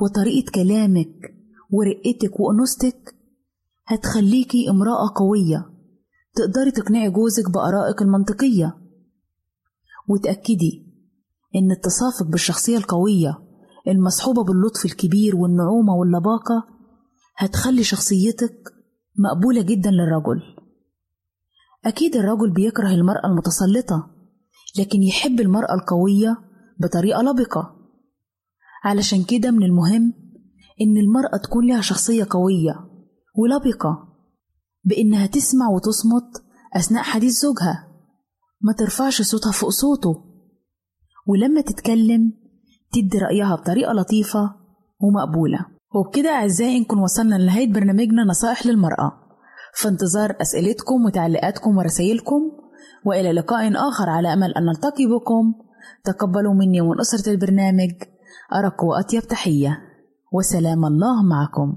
وطريقة 0.00 0.50
كلامك 0.50 1.34
ورقتك 1.70 2.40
وأنوثتك 2.40 3.14
هتخليكي 3.86 4.70
امرأة 4.70 5.12
قوية. 5.16 5.75
تقدري 6.36 6.70
تقنعي 6.70 7.10
جوزك 7.10 7.50
بآرائك 7.50 8.02
المنطقية. 8.02 8.76
وتأكدي 10.08 10.86
إن 11.56 11.72
اتصافك 11.72 12.26
بالشخصية 12.26 12.76
القوية 12.76 13.38
المصحوبة 13.88 14.44
باللطف 14.44 14.84
الكبير 14.84 15.36
والنعومة 15.36 15.94
واللباقة 15.94 16.64
هتخلي 17.36 17.82
شخصيتك 17.84 18.72
مقبولة 19.18 19.62
جدا 19.62 19.90
للرجل. 19.90 20.42
أكيد 21.84 22.16
الرجل 22.16 22.50
بيكره 22.50 22.88
المرأة 22.90 23.26
المتسلطة 23.26 24.10
لكن 24.78 25.02
يحب 25.02 25.40
المرأة 25.40 25.74
القوية 25.74 26.36
بطريقة 26.80 27.22
لبقة. 27.22 27.76
علشان 28.84 29.24
كده 29.24 29.50
من 29.50 29.62
المهم 29.62 30.12
إن 30.80 30.96
المرأة 30.96 31.36
تكون 31.44 31.68
لها 31.68 31.80
شخصية 31.80 32.26
قوية 32.30 32.74
ولبقة. 33.34 34.05
بإنها 34.86 35.26
تسمع 35.26 35.68
وتصمت 35.68 36.42
أثناء 36.76 37.02
حديث 37.02 37.32
زوجها. 37.32 37.88
ما 38.60 38.72
ترفعش 38.72 39.22
صوتها 39.22 39.52
فوق 39.52 39.70
صوته. 39.70 40.24
ولما 41.26 41.60
تتكلم 41.60 42.32
تدي 42.92 43.18
رأيها 43.18 43.56
بطريقة 43.56 43.92
لطيفة 43.92 44.54
ومقبولة. 45.00 45.58
وبكده 45.94 46.30
أعزائي 46.30 46.80
نكون 46.80 46.98
وصلنا 46.98 47.34
لنهاية 47.34 47.72
برنامجنا 47.72 48.24
نصائح 48.24 48.66
للمرأة. 48.66 49.12
في 49.74 49.88
انتظار 49.88 50.36
أسئلتكم 50.40 51.04
وتعليقاتكم 51.04 51.76
ورسائلكم 51.76 52.40
وإلى 53.04 53.32
لقاء 53.32 53.88
آخر 53.88 54.10
على 54.10 54.32
أمل 54.32 54.54
أن 54.54 54.64
نلتقي 54.64 55.06
بكم. 55.06 55.54
تقبلوا 56.04 56.54
مني 56.54 56.80
ومن 56.80 57.00
أسرة 57.00 57.32
البرنامج 57.32 57.92
أرق 58.54 58.84
وأطيب 58.84 59.22
تحية. 59.22 59.78
وسلام 60.32 60.84
الله 60.84 61.22
معكم. 61.22 61.76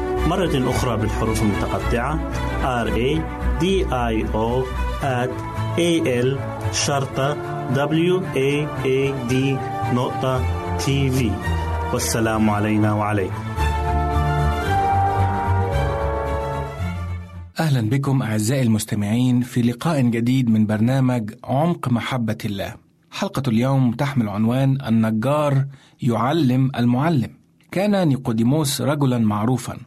مرة 0.27 0.69
أخرى 0.69 0.97
بالحروف 0.97 1.41
المتقطعة 1.41 2.19
R 2.85 2.89
A 2.89 3.21
D 3.61 3.65
I 3.91 4.15
O 4.33 4.65
at 5.01 5.31
A 5.77 5.91
L 6.23 6.37
شرطة 6.73 7.37
W 7.73 8.21
A 8.35 8.67
A 8.85 9.29
D 9.31 9.33
نقطة 9.93 10.45
تي 10.77 11.11
في 11.11 11.31
والسلام 11.93 12.49
علينا 12.49 12.93
وعليكم 12.93 13.43
أهلا 17.59 17.89
بكم 17.89 18.21
أعزائي 18.21 18.61
المستمعين 18.61 19.41
في 19.41 19.61
لقاء 19.61 20.01
جديد 20.01 20.49
من 20.49 20.65
برنامج 20.65 21.33
عمق 21.43 21.89
محبة 21.89 22.37
الله. 22.45 22.73
حلقة 23.11 23.43
اليوم 23.47 23.91
تحمل 23.91 24.29
عنوان 24.29 24.77
النجار 24.87 25.65
يعلم 26.01 26.71
المعلم. 26.75 27.29
كان 27.71 28.07
نيقوديموس 28.07 28.81
رجلا 28.81 29.17
معروفا 29.17 29.77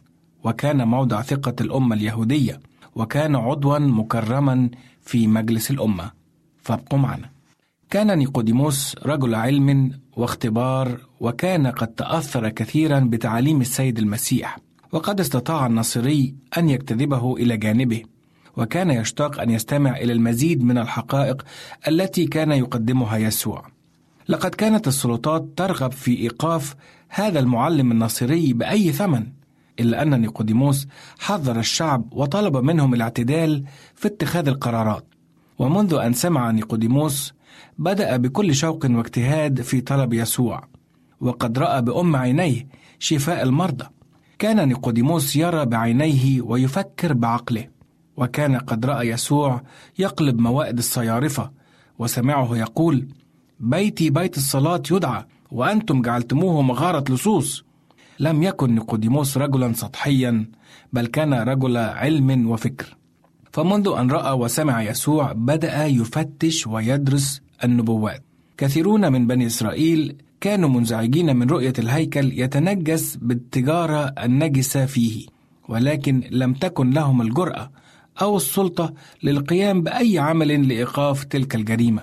وكان 0.45 0.87
موضع 0.87 1.21
ثقة 1.21 1.55
الأمة 1.61 1.95
اليهودية 1.95 2.59
وكان 2.95 3.35
عضوا 3.35 3.79
مكرما 3.79 4.69
في 5.01 5.27
مجلس 5.27 5.71
الأمة. 5.71 6.11
فابقوا 6.61 6.99
معنا. 6.99 7.29
كان 7.89 8.17
نيقوديموس 8.17 8.95
رجل 9.05 9.35
علم 9.35 9.91
واختبار 10.17 10.99
وكان 11.19 11.67
قد 11.67 11.87
تأثر 11.87 12.49
كثيرا 12.49 12.99
بتعاليم 12.99 13.61
السيد 13.61 13.99
المسيح 13.99 14.57
وقد 14.91 15.19
استطاع 15.19 15.65
الناصري 15.65 16.35
أن 16.57 16.69
يجتذبه 16.69 17.35
إلى 17.37 17.57
جانبه 17.57 18.03
وكان 18.57 18.91
يشتاق 18.91 19.41
أن 19.41 19.49
يستمع 19.49 19.97
إلى 19.97 20.13
المزيد 20.13 20.63
من 20.63 20.77
الحقائق 20.77 21.45
التي 21.87 22.25
كان 22.25 22.51
يقدمها 22.51 23.17
يسوع 23.17 23.65
لقد 24.27 24.55
كانت 24.55 24.87
السلطات 24.87 25.45
ترغب 25.55 25.91
في 25.91 26.17
إيقاف 26.19 26.75
هذا 27.09 27.39
المعلم 27.39 27.91
الناصري 27.91 28.53
بأي 28.53 28.91
ثمن 28.91 29.27
إلا 29.79 30.01
أن 30.01 30.21
نيقوديموس 30.21 30.87
حذر 31.19 31.59
الشعب 31.59 32.13
وطلب 32.13 32.57
منهم 32.57 32.93
الاعتدال 32.93 33.63
في 33.95 34.07
اتخاذ 34.07 34.47
القرارات. 34.47 35.05
ومنذ 35.59 35.93
أن 35.93 36.13
سمع 36.13 36.51
نيقوديموس 36.51 37.33
بدأ 37.77 38.17
بكل 38.17 38.55
شوق 38.55 38.85
واجتهاد 38.85 39.61
في 39.61 39.81
طلب 39.81 40.13
يسوع 40.13 40.67
وقد 41.21 41.57
رأى 41.59 41.81
بأم 41.81 42.15
عينيه 42.15 42.67
شفاء 42.99 43.43
المرضى. 43.43 43.85
كان 44.39 44.67
نيقوديموس 44.67 45.35
يرى 45.35 45.65
بعينيه 45.65 46.41
ويفكر 46.41 47.13
بعقله 47.13 47.67
وكان 48.17 48.57
قد 48.57 48.85
رأى 48.85 49.09
يسوع 49.09 49.61
يقلب 49.99 50.39
موائد 50.39 50.77
الصيارفة 50.77 51.51
وسمعه 51.99 52.57
يقول 52.57 53.07
بيتي 53.59 54.09
بيت 54.09 54.37
الصلاة 54.37 54.83
يدعى 54.91 55.25
وأنتم 55.51 56.01
جعلتموه 56.01 56.61
مغاره 56.61 57.13
لصوص. 57.13 57.65
لم 58.19 58.43
يكن 58.43 58.75
نيقوديموس 58.75 59.37
رجلا 59.37 59.73
سطحيا 59.73 60.45
بل 60.93 61.05
كان 61.05 61.33
رجل 61.33 61.77
علم 61.77 62.49
وفكر. 62.49 62.97
فمنذ 63.51 63.87
أن 63.87 64.11
رأى 64.11 64.31
وسمع 64.31 64.83
يسوع 64.83 65.31
بدأ 65.31 65.85
يفتش 65.85 66.67
ويدرس 66.67 67.41
النبوات. 67.63 68.23
كثيرون 68.57 69.11
من 69.11 69.27
بني 69.27 69.45
إسرائيل 69.45 70.15
كانوا 70.41 70.69
منزعجين 70.69 71.35
من 71.35 71.49
رؤية 71.49 71.73
الهيكل 71.79 72.39
يتنجس 72.39 73.15
بالتجارة 73.15 74.13
النجسة 74.23 74.85
فيه، 74.85 75.25
ولكن 75.69 76.23
لم 76.31 76.53
تكن 76.53 76.89
لهم 76.89 77.21
الجرأة 77.21 77.71
أو 78.21 78.37
السلطة 78.37 78.93
للقيام 79.23 79.83
بأي 79.83 80.19
عمل 80.19 80.67
لإيقاف 80.67 81.23
تلك 81.23 81.55
الجريمة. 81.55 82.01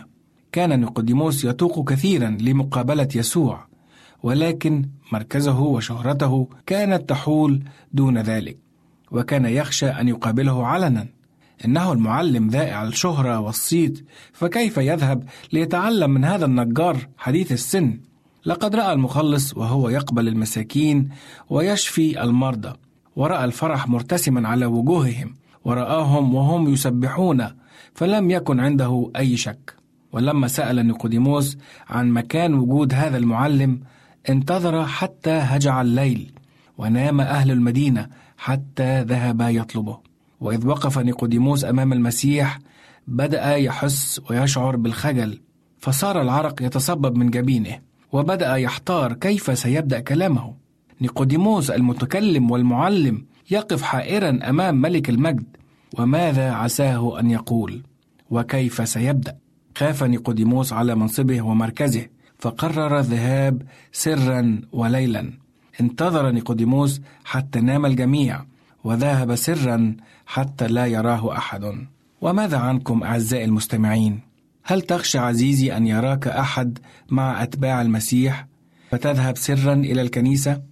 كان 0.53 0.81
نيقوديموس 0.81 1.45
يتوق 1.45 1.89
كثيرا 1.89 2.37
لمقابلة 2.41 3.09
يسوع، 3.15 3.67
ولكن 4.23 4.89
مركزه 5.13 5.61
وشهرته 5.61 6.49
كانت 6.67 7.09
تحول 7.09 7.63
دون 7.93 8.19
ذلك، 8.19 8.59
وكان 9.11 9.45
يخشى 9.45 9.87
أن 9.87 10.09
يقابله 10.09 10.67
علنا. 10.67 11.07
إنه 11.65 11.93
المعلم 11.93 12.49
ذائع 12.49 12.83
الشهرة 12.83 13.41
والصيت، 13.41 14.05
فكيف 14.33 14.77
يذهب 14.77 15.25
ليتعلم 15.53 16.11
من 16.11 16.25
هذا 16.25 16.45
النجار 16.45 16.97
حديث 17.19 17.53
السن؟ 17.53 18.01
لقد 18.47 18.77
رأى 18.77 18.93
المخلص 18.93 19.57
وهو 19.57 19.89
يقبل 19.89 20.29
المساكين 20.29 21.09
ويشفي 21.51 22.23
المرضى 22.23 22.73
ورأى 23.17 23.45
الفرح 23.45 23.89
مرتسما 23.89 24.49
على 24.49 24.67
وجوههم 24.67 25.35
ورآهم 25.65 26.35
وهم 26.35 26.73
يسبحون 26.73 27.47
فلم 27.95 28.31
يكن 28.31 28.61
عنده 28.61 29.11
أي 29.17 29.37
شك 29.37 29.75
ولما 30.13 30.49
سأل 30.49 30.87
نيقوديموس 30.87 31.59
عن 31.89 32.11
مكان 32.11 32.55
وجود 32.55 32.95
هذا 32.95 33.17
المعلم 33.17 33.81
انتظر 34.31 34.87
حتى 34.87 35.31
هجع 35.31 35.81
الليل 35.81 36.33
ونام 36.79 37.21
أهل 37.21 37.51
المدينة 37.51 38.09
حتى 38.37 39.03
ذهب 39.03 39.41
يطلبه. 39.41 39.99
وإذ 40.41 40.67
وقف 40.67 40.99
نيقوديموس 40.99 41.65
أمام 41.65 41.93
المسيح 41.93 42.59
بدأ 43.07 43.57
يحس 43.57 44.21
ويشعر 44.31 44.77
بالخجل 44.77 45.41
فصار 45.79 46.23
العرق 46.23 46.63
يتصبب 46.63 47.17
من 47.17 47.31
جبينه 47.31 47.79
وبدأ 48.13 48.57
يحتار 48.57 49.13
كيف 49.13 49.59
سيبدأ 49.59 50.01
كلامه. 50.01 50.55
نيقوديموس 51.01 51.71
المتكلم 51.71 52.51
والمعلم 52.51 53.25
يقف 53.51 53.83
حائرا 53.83 54.39
أمام 54.49 54.81
ملك 54.81 55.11
المجد 55.11 55.57
وماذا 55.99 56.53
عساه 56.53 57.21
أن 57.21 57.31
يقول؟ 57.31 57.83
وكيف 58.31 58.89
سيبدأ؟ 58.89 59.37
خاف 59.77 60.05
نيقوديموس 60.05 60.73
على 60.73 60.95
منصبه 60.95 61.43
ومركزه. 61.43 62.07
فقرر 62.43 62.99
الذهاب 62.99 63.63
سرا 63.93 64.61
وليلا. 64.73 65.33
انتظر 65.81 66.31
نيقوديموس 66.31 67.01
حتى 67.25 67.61
نام 67.61 67.87
الجميع 67.87 68.45
وذهب 68.85 69.35
سرا 69.35 69.97
حتى 70.27 70.67
لا 70.67 70.87
يراه 70.87 71.37
أحد. 71.37 71.87
وماذا 72.21 72.59
عنكم 72.59 73.03
أعزائي 73.03 73.45
المستمعين؟ 73.45 74.21
هل 74.65 74.83
تخشى 74.83 75.19
عزيزي 75.19 75.77
أن 75.77 75.87
يراك 75.87 76.29
أحد 76.29 76.79
مع 77.09 77.43
أتباع 77.43 77.83
المسيح 77.83 78.47
فتذهب 78.91 79.37
سرا 79.37 79.75
إلى 79.75 80.03
الكنيسة؟ 80.03 80.63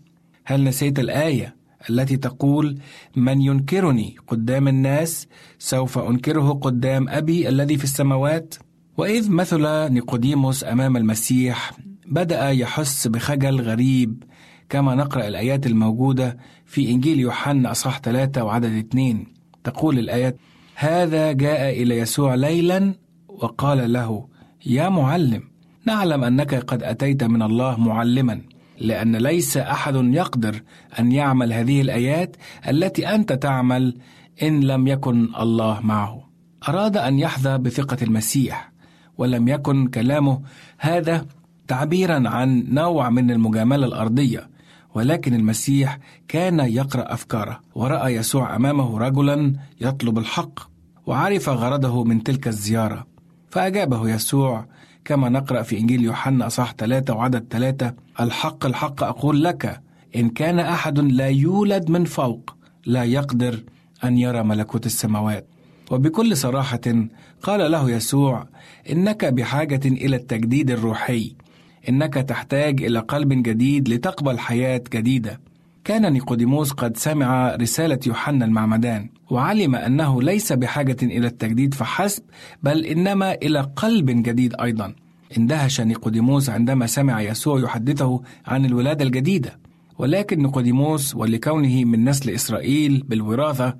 هل 0.44 0.64
نسيت 0.64 0.98
الآية 0.98 1.56
التي 1.90 2.16
تقول 2.16 2.78
من 3.16 3.40
ينكرني 3.40 4.16
قدام 4.26 4.68
الناس 4.68 5.26
سوف 5.58 5.98
أنكره 5.98 6.52
قدام 6.52 7.08
أبي 7.08 7.48
الذي 7.48 7.76
في 7.76 7.84
السماوات 7.84 8.54
وإذ 8.96 9.30
مثل 9.30 9.92
نيقوديموس 9.92 10.64
أمام 10.64 10.96
المسيح 10.96 11.72
بدأ 12.06 12.50
يحس 12.50 13.06
بخجل 13.06 13.60
غريب 13.60 14.24
كما 14.68 14.94
نقرأ 14.94 15.28
الآيات 15.28 15.66
الموجودة 15.66 16.38
في 16.66 16.90
إنجيل 16.90 17.20
يوحنا 17.20 17.70
أصحاح 17.70 18.00
3 18.00 18.44
وعدد 18.44 18.72
2 18.72 19.26
تقول 19.64 19.98
الآيات 19.98 20.36
هذا 20.74 21.32
جاء 21.32 21.82
إلى 21.82 21.98
يسوع 21.98 22.34
ليلا 22.34 22.94
وقال 23.28 23.92
له 23.92 24.28
يا 24.66 24.88
معلم 24.88 25.42
نعلم 25.86 26.24
أنك 26.24 26.54
قد 26.54 26.82
أتيت 26.82 27.24
من 27.24 27.42
الله 27.42 27.80
معلما 27.80 28.40
لأن 28.80 29.16
ليس 29.16 29.56
أحد 29.56 29.94
يقدر 29.94 30.62
أن 30.98 31.12
يعمل 31.12 31.52
هذه 31.52 31.80
الآيات 31.80 32.36
التي 32.68 33.08
أنت 33.08 33.32
تعمل 33.32 33.98
إن 34.42 34.60
لم 34.60 34.88
يكن 34.88 35.34
الله 35.40 35.80
معه. 35.80 36.30
أراد 36.68 36.96
أن 36.96 37.18
يحظى 37.18 37.58
بثقة 37.58 37.96
المسيح. 38.02 38.69
ولم 39.20 39.48
يكن 39.48 39.86
كلامه 39.86 40.40
هذا 40.78 41.26
تعبيرا 41.68 42.28
عن 42.28 42.64
نوع 42.68 43.10
من 43.10 43.30
المجاملة 43.30 43.86
الأرضية 43.86 44.50
ولكن 44.94 45.34
المسيح 45.34 45.98
كان 46.28 46.60
يقرأ 46.60 47.14
أفكاره 47.14 47.60
ورأى 47.74 48.14
يسوع 48.14 48.56
أمامه 48.56 48.98
رجلا 48.98 49.54
يطلب 49.80 50.18
الحق 50.18 50.60
وعرف 51.06 51.48
غرضه 51.48 52.04
من 52.04 52.22
تلك 52.22 52.48
الزيارة. 52.48 53.06
فأجابه 53.50 54.08
يسوع 54.08 54.66
كما 55.04 55.28
نقرأ 55.28 55.62
في 55.62 55.78
إنجيل 55.78 56.04
يوحنا 56.04 56.46
اصح 56.46 56.74
ثلاثة 56.78 57.14
وعدد 57.14 57.46
ثلاثة 57.50 57.94
الحق 58.20 58.66
الحق 58.66 59.02
أقول 59.02 59.44
لك 59.44 59.80
إن 60.16 60.30
كان 60.30 60.58
أحد 60.58 60.98
لا 60.98 61.28
يولد 61.28 61.90
من 61.90 62.04
فوق 62.04 62.56
لا 62.86 63.04
يقدر 63.04 63.64
أن 64.04 64.18
يرى 64.18 64.42
ملكوت 64.42 64.86
السماوات. 64.86 65.49
وبكل 65.90 66.36
صراحة 66.36 66.80
قال 67.42 67.70
له 67.70 67.90
يسوع 67.90 68.46
إنك 68.92 69.24
بحاجة 69.24 69.80
إلى 69.84 70.16
التجديد 70.16 70.70
الروحي 70.70 71.34
إنك 71.88 72.14
تحتاج 72.14 72.82
إلى 72.82 72.98
قلب 72.98 73.42
جديد 73.42 73.88
لتقبل 73.88 74.38
حياة 74.38 74.82
جديدة. 74.92 75.40
كان 75.84 76.12
نيقوديموس 76.12 76.70
قد 76.70 76.96
سمع 76.96 77.54
رسالة 77.54 77.98
يوحنا 78.06 78.44
المعمدان 78.44 79.08
وعلم 79.30 79.74
أنه 79.74 80.22
ليس 80.22 80.52
بحاجة 80.52 80.96
إلى 81.02 81.26
التجديد 81.26 81.74
فحسب 81.74 82.22
بل 82.62 82.84
إنما 82.86 83.32
إلى 83.34 83.60
قلب 83.76 84.10
جديد 84.10 84.54
أيضا. 84.60 84.94
اندهش 85.38 85.80
نيقوديموس 85.80 86.50
عندما 86.50 86.86
سمع 86.86 87.20
يسوع 87.20 87.60
يحدثه 87.60 88.22
عن 88.46 88.64
الولادة 88.64 89.04
الجديدة. 89.04 89.58
ولكن 89.98 90.38
نيقوديموس 90.38 91.14
ولكونه 91.14 91.84
من 91.84 92.04
نسل 92.04 92.30
إسرائيل 92.30 93.04
بالوراثة 93.08 93.74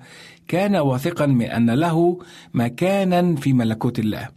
كان 0.51 0.76
واثقا 0.76 1.26
من 1.26 1.42
ان 1.42 1.70
له 1.70 2.18
مكانا 2.55 3.36
في 3.36 3.53
ملكوت 3.53 3.98
الله. 3.98 4.28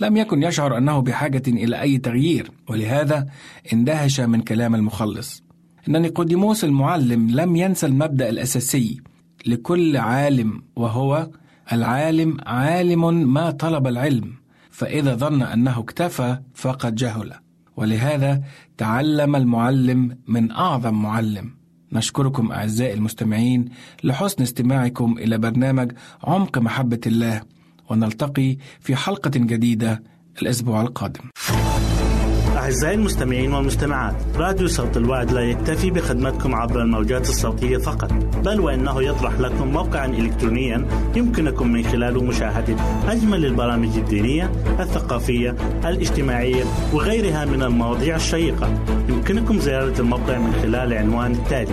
لم 0.00 0.16
يكن 0.16 0.42
يشعر 0.42 0.78
أنه 0.78 1.00
بحاجة 1.00 1.42
إلى 1.48 1.80
أي 1.80 1.98
تغيير 1.98 2.50
ولهذا 2.68 3.26
اندهش 3.72 4.20
من 4.20 4.40
كلام 4.40 4.74
المخلص. 4.74 5.42
ان 5.88 6.02
نيقوديموس 6.02 6.64
المعلم 6.64 7.30
لم 7.30 7.56
ينسى 7.56 7.86
المبدأ 7.86 8.28
الأساسي 8.28 9.00
لكل 9.46 9.96
عالم 9.96 10.62
وهو 10.76 11.30
العالم 11.72 12.36
عالم 12.46 13.32
ما 13.32 13.50
طلب 13.50 13.86
العلم 13.86 14.32
فإذا 14.70 15.14
ظن 15.14 15.42
أنه 15.42 15.78
اكتفى 15.78 16.38
فقد 16.54 16.94
جهل. 16.94 17.32
ولهذا 17.76 18.42
تعلم 18.76 19.36
المعلم 19.36 20.18
من 20.26 20.50
أعظم 20.50 21.02
معلم. 21.02 21.59
نشكركم 21.92 22.52
أعزائي 22.52 22.94
المستمعين 22.94 23.64
لحسن 24.04 24.42
استماعكم 24.42 25.18
إلى 25.18 25.38
برنامج 25.38 25.92
عمق 26.24 26.58
محبة 26.58 27.00
الله 27.06 27.42
ونلتقي 27.90 28.56
في 28.80 28.96
حلقة 28.96 29.30
جديدة 29.34 30.02
الأسبوع 30.42 30.80
القادم. 30.82 31.20
أعزائي 32.60 32.94
المستمعين 32.94 33.52
والمستمعات 33.52 34.14
راديو 34.36 34.68
صوت 34.68 34.96
الوعد 34.96 35.32
لا 35.32 35.40
يكتفي 35.40 35.90
بخدمتكم 35.90 36.54
عبر 36.54 36.82
الموجات 36.82 37.28
الصوتية 37.28 37.76
فقط 37.78 38.12
بل 38.44 38.60
وإنه 38.60 39.02
يطرح 39.02 39.40
لكم 39.40 39.68
موقعا 39.68 40.06
إلكترونيا 40.06 40.86
يمكنكم 41.16 41.72
من 41.72 41.84
خلاله 41.84 42.22
مشاهدة 42.22 42.76
أجمل 43.08 43.46
البرامج 43.46 43.96
الدينية 43.96 44.50
الثقافية 44.80 45.56
الاجتماعية 45.84 46.64
وغيرها 46.92 47.44
من 47.44 47.62
المواضيع 47.62 48.16
الشيقة. 48.16 48.78
يمكنكم 49.08 49.58
زيارة 49.58 50.00
الموقع 50.00 50.38
من 50.38 50.52
خلال 50.62 50.92
العنوان 50.92 51.32
التالي 51.32 51.72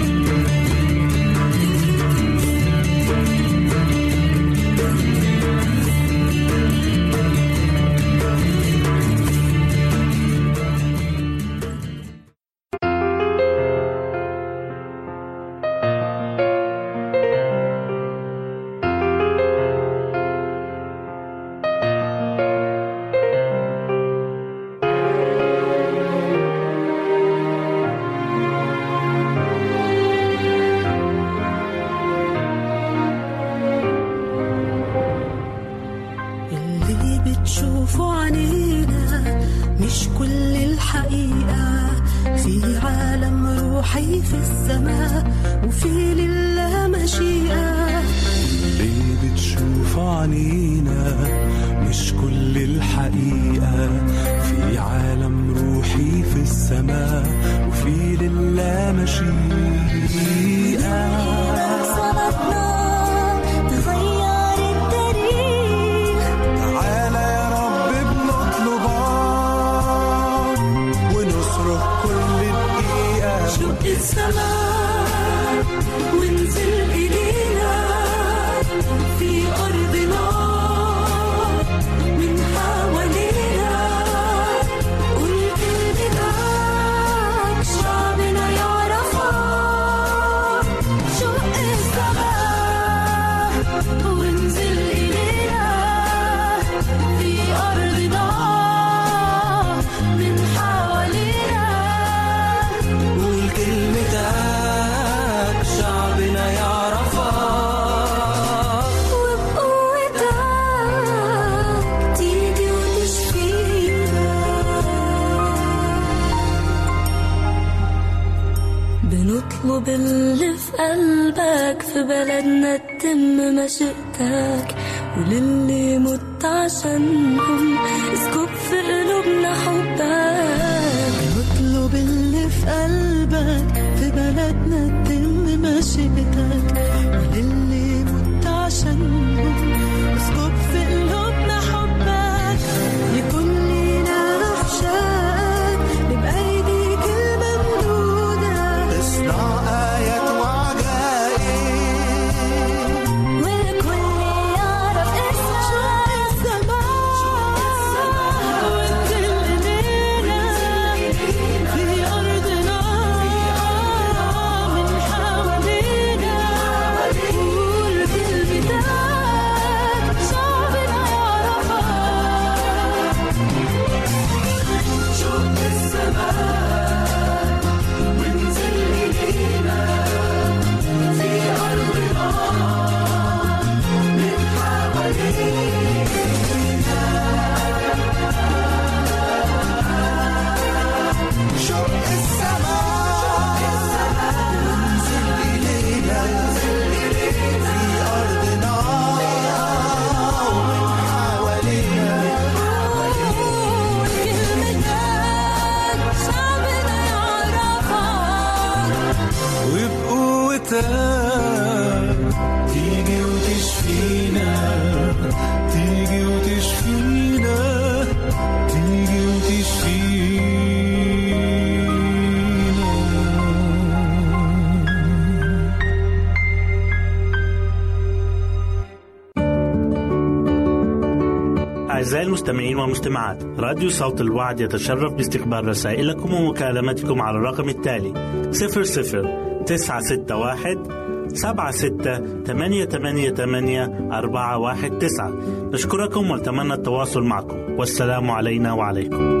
المستمعين 232.51 232.77
والمستمعات 232.77 233.43
راديو 233.59 233.89
صوت 233.89 234.21
الوعد 234.21 234.59
يتشرف 234.59 235.13
باستقبال 235.13 235.67
رسائلكم 235.67 236.33
ومكالمتكم 236.33 237.21
على 237.21 237.37
الرقم 237.37 237.69
التالي 237.69 238.13
00 238.51 239.63
961 239.65 241.27
سبعة 241.33 241.71
ستة 241.71 242.43
ثمانية 242.43 242.85
ثمانية 242.85 243.29
ثمانية 243.29 244.09
أربعة 244.11 244.57
واحد 244.57 244.97
تسعة. 244.97 245.31
نشكركم 245.73 246.31
ونتمنى 246.31 246.73
التواصل 246.73 247.23
معكم. 247.23 247.57
والسلام 247.79 248.31
علينا 248.31 248.73
وعليكم. 248.73 249.40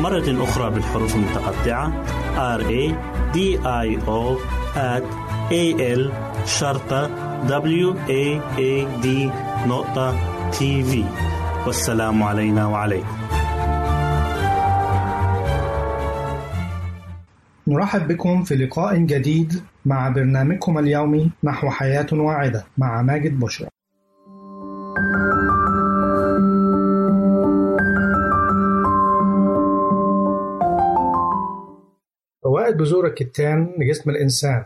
مرة 0.00 0.44
أخرى 0.44 0.70
بالحروف 0.70 1.16
المتقطعة. 1.16 2.04
R 2.58 2.62
A 2.62 2.94
D 3.34 3.38
I 3.64 3.88
O 4.06 4.38
at 4.76 5.04
A 5.50 5.64
L 5.98 6.12
شرطة 6.46 7.08
W 7.46 7.94
A 8.08 8.40
A 8.58 9.02
D 9.02 9.06
نقطة 9.68 10.16
تي 10.50 10.82
في 10.82 11.04
والسلام 11.66 12.22
علينا 12.22 12.66
وعليكم. 12.66 13.16
نرحب 17.68 18.08
بكم 18.08 18.44
في 18.44 18.56
لقاء 18.56 18.96
جديد 18.96 19.62
مع 19.84 20.08
برنامجكم 20.08 20.78
اليومي 20.78 21.30
نحو 21.44 21.70
حياة 21.70 22.06
واعدة 22.12 22.64
مع 22.78 23.02
ماجد 23.02 23.40
بشرى. 23.40 23.68
فوائد 32.66 32.78
بذور 32.78 33.06
الكتان 33.06 33.74
لجسم 33.78 34.10
الإنسان 34.10 34.64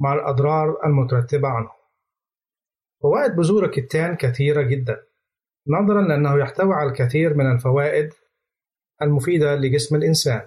مع 0.00 0.14
الأضرار 0.14 0.86
المترتبة 0.86 1.48
عنه. 1.48 1.70
فوائد 3.02 3.36
بذور 3.36 3.64
الكتان 3.64 4.16
كثيرة 4.16 4.62
جدا 4.62 5.02
نظرا 5.68 6.02
لأنه 6.02 6.38
يحتوي 6.38 6.74
على 6.74 6.90
الكثير 6.90 7.34
من 7.34 7.52
الفوائد 7.52 8.12
المفيدة 9.02 9.54
لجسم 9.54 9.96
الإنسان. 9.96 10.42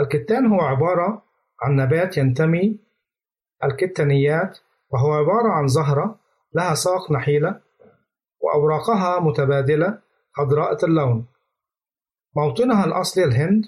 الكتان 0.00 0.46
هو 0.46 0.60
عبارة 0.60 1.22
عن 1.62 1.76
نبات 1.76 2.16
ينتمي 2.16 2.78
الكتانيات 3.64 4.58
وهو 4.90 5.12
عبارة 5.12 5.48
عن 5.52 5.68
زهرة 5.68 6.18
لها 6.54 6.74
ساق 6.74 7.12
نحيلة 7.12 7.60
وأوراقها 8.40 9.20
متبادلة 9.20 9.98
خضراء 10.32 10.84
اللون 10.84 11.26
موطنها 12.36 12.84
الأصلي 12.84 13.24
الهند 13.24 13.64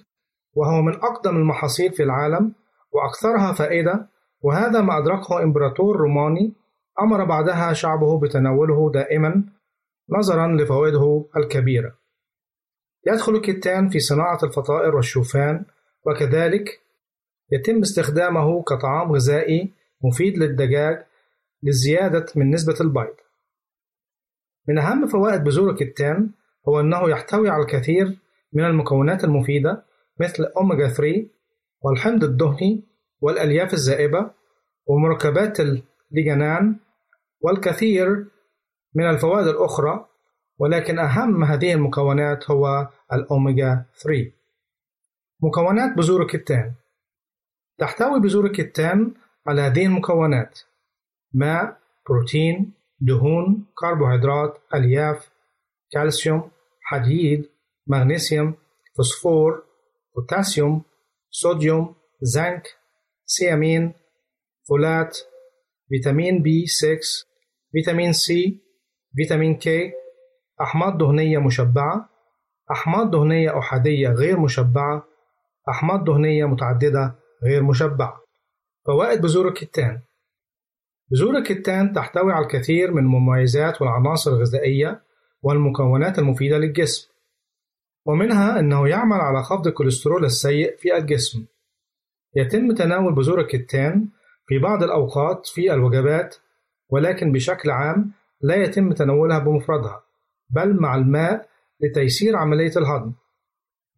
وهو 0.55 0.83
من 0.83 0.95
أقدم 0.95 1.37
المحاصيل 1.37 1.93
في 1.93 2.03
العالم 2.03 2.53
وأكثرها 2.93 3.53
فائدة 3.53 4.09
وهذا 4.41 4.81
ما 4.81 4.99
أدركه 4.99 5.43
إمبراطور 5.43 5.97
روماني 5.97 6.55
أمر 7.01 7.25
بعدها 7.25 7.73
شعبه 7.73 8.21
بتناوله 8.21 8.93
دائما 8.93 9.45
نظرا 10.11 10.57
لفوائده 10.57 11.25
الكبيرة. 11.37 11.95
يدخل 13.07 13.35
الكتان 13.35 13.89
في 13.89 13.99
صناعة 13.99 14.39
الفطائر 14.43 14.97
والشوفان 14.97 15.65
وكذلك 16.07 16.81
يتم 17.53 17.81
استخدامه 17.81 18.63
كطعام 18.63 19.13
غذائي 19.13 19.73
مفيد 20.05 20.39
للدجاج 20.39 21.05
للزيادة 21.63 22.27
من 22.37 22.51
نسبة 22.51 22.77
البيض. 22.81 23.15
من 24.69 24.79
أهم 24.79 25.07
فوائد 25.07 25.45
بذور 25.45 25.71
الكتان 25.71 26.31
هو 26.69 26.81
أنه 26.81 27.11
يحتوي 27.11 27.49
على 27.49 27.63
الكثير 27.63 28.19
من 28.53 28.65
المكونات 28.65 29.25
المفيدة 29.25 29.85
مثل 30.21 30.45
أوميجا 30.57 30.89
3 30.89 31.27
والحمض 31.81 32.25
الدهني 32.25 32.85
والألياف 33.21 33.73
الزائبة 33.73 34.31
ومركبات 34.87 35.59
الليجنان 35.61 36.77
والكثير 37.41 38.27
من 38.95 39.11
الفوائد 39.11 39.47
الأخرى 39.47 40.07
ولكن 40.59 40.99
أهم 40.99 41.45
هذه 41.45 41.73
المكونات 41.73 42.51
هو 42.51 42.89
الأوميجا 43.13 43.85
3 44.03 44.31
مكونات 45.43 45.97
بذور 45.97 46.23
الكتان. 46.23 46.73
تحتوي 47.79 48.21
بذور 48.21 48.47
الكتان 48.47 49.15
على 49.47 49.61
هذه 49.61 49.87
المكونات 49.87 50.61
ماء 51.35 51.79
بروتين 52.09 52.73
دهون 53.01 53.67
كربوهيدرات 53.75 54.59
ألياف 54.75 55.31
كالسيوم 55.91 56.51
حديد 56.83 57.51
مغنيسيوم 57.87 58.55
فوسفور 58.97 59.63
بوتاسيوم 60.17 60.83
صوديوم 61.31 61.95
زنك 62.23 62.69
ثيامين 63.27 63.93
فولات 64.69 65.19
فيتامين 65.89 66.43
بي 66.43 66.67
6 66.67 66.99
فيتامين 67.73 68.13
سي 68.13 68.61
فيتامين 69.17 69.57
كي 69.57 69.93
أحماض 70.61 70.99
دهنية 70.99 71.39
مشبعة 71.39 72.09
أحماض 72.71 73.11
دهنية 73.11 73.59
أحادية 73.59 74.09
غير 74.09 74.41
مشبعة 74.41 75.05
أحماض 75.69 76.05
دهنية 76.05 76.45
متعددة 76.45 77.15
غير 77.45 77.63
مشبعة. 77.63 78.21
فوائد 78.87 79.21
بذور 79.23 79.49
الكتان. 79.49 80.01
بذور 81.11 81.37
الكتان 81.37 81.93
تحتوي 81.93 82.33
على 82.33 82.45
الكثير 82.45 82.91
من 82.91 82.99
المميزات 82.99 83.83
والعناصر 83.83 84.31
الغذائية 84.31 85.03
والمكونات 85.43 86.19
المفيدة 86.19 86.59
للجسم. 86.59 87.14
ومنها 88.05 88.61
أنه 88.61 88.89
يعمل 88.89 89.17
على 89.17 89.43
خفض 89.43 89.67
الكوليسترول 89.67 90.25
السيء 90.25 90.77
في 90.77 90.97
الجسم. 90.97 91.45
يتم 92.37 92.75
تناول 92.75 93.15
بذور 93.15 93.41
الكتان 93.41 94.09
في 94.47 94.59
بعض 94.59 94.83
الأوقات 94.83 95.47
في 95.47 95.73
الوجبات 95.75 96.37
ولكن 96.89 97.33
بشكل 97.33 97.71
عام 97.71 98.13
لا 98.41 98.55
يتم 98.55 98.93
تناولها 98.93 99.39
بمفردها 99.39 100.03
بل 100.51 100.81
مع 100.81 100.95
الماء 100.95 101.49
لتيسير 101.81 102.37
عملية 102.37 102.73
الهضم. 102.77 103.13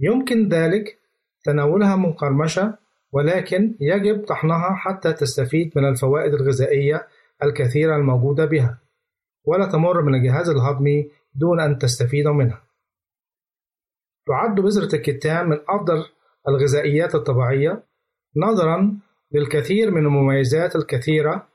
يمكن 0.00 0.48
ذلك 0.48 0.98
تناولها 1.44 1.96
مقرمشة 1.96 2.78
ولكن 3.12 3.74
يجب 3.80 4.24
طحنها 4.24 4.74
حتى 4.74 5.12
تستفيد 5.12 5.72
من 5.76 5.88
الفوائد 5.88 6.34
الغذائية 6.34 7.07
الكثيرة 7.42 7.96
الموجودة 7.96 8.44
بها 8.44 8.78
ولا 9.44 9.66
تمر 9.66 10.02
من 10.02 10.14
الجهاز 10.14 10.48
الهضمي 10.48 11.11
دون 11.34 11.61
أن 11.61 11.78
تستفيد 11.78 12.26
منها. 12.26 12.65
تعد 14.27 14.61
بذرة 14.61 14.95
الكتان 14.95 15.49
من 15.49 15.59
أفضل 15.68 16.05
الغذائيات 16.49 17.14
الطبيعية 17.14 17.83
نظرا 18.37 18.99
للكثير 19.33 19.91
من 19.91 20.07
المميزات 20.07 20.77
الكثيرة 20.77 21.49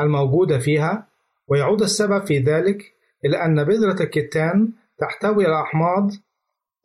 الموجودة 0.00 0.58
فيها 0.58 1.06
ويعود 1.48 1.82
السبب 1.82 2.26
في 2.26 2.38
ذلك 2.38 2.94
إلى 3.24 3.36
أن 3.44 3.64
بذرة 3.64 4.02
الكتان 4.02 4.72
تحتوي 4.98 5.46
على 5.46 5.62
أحماض 5.62 6.10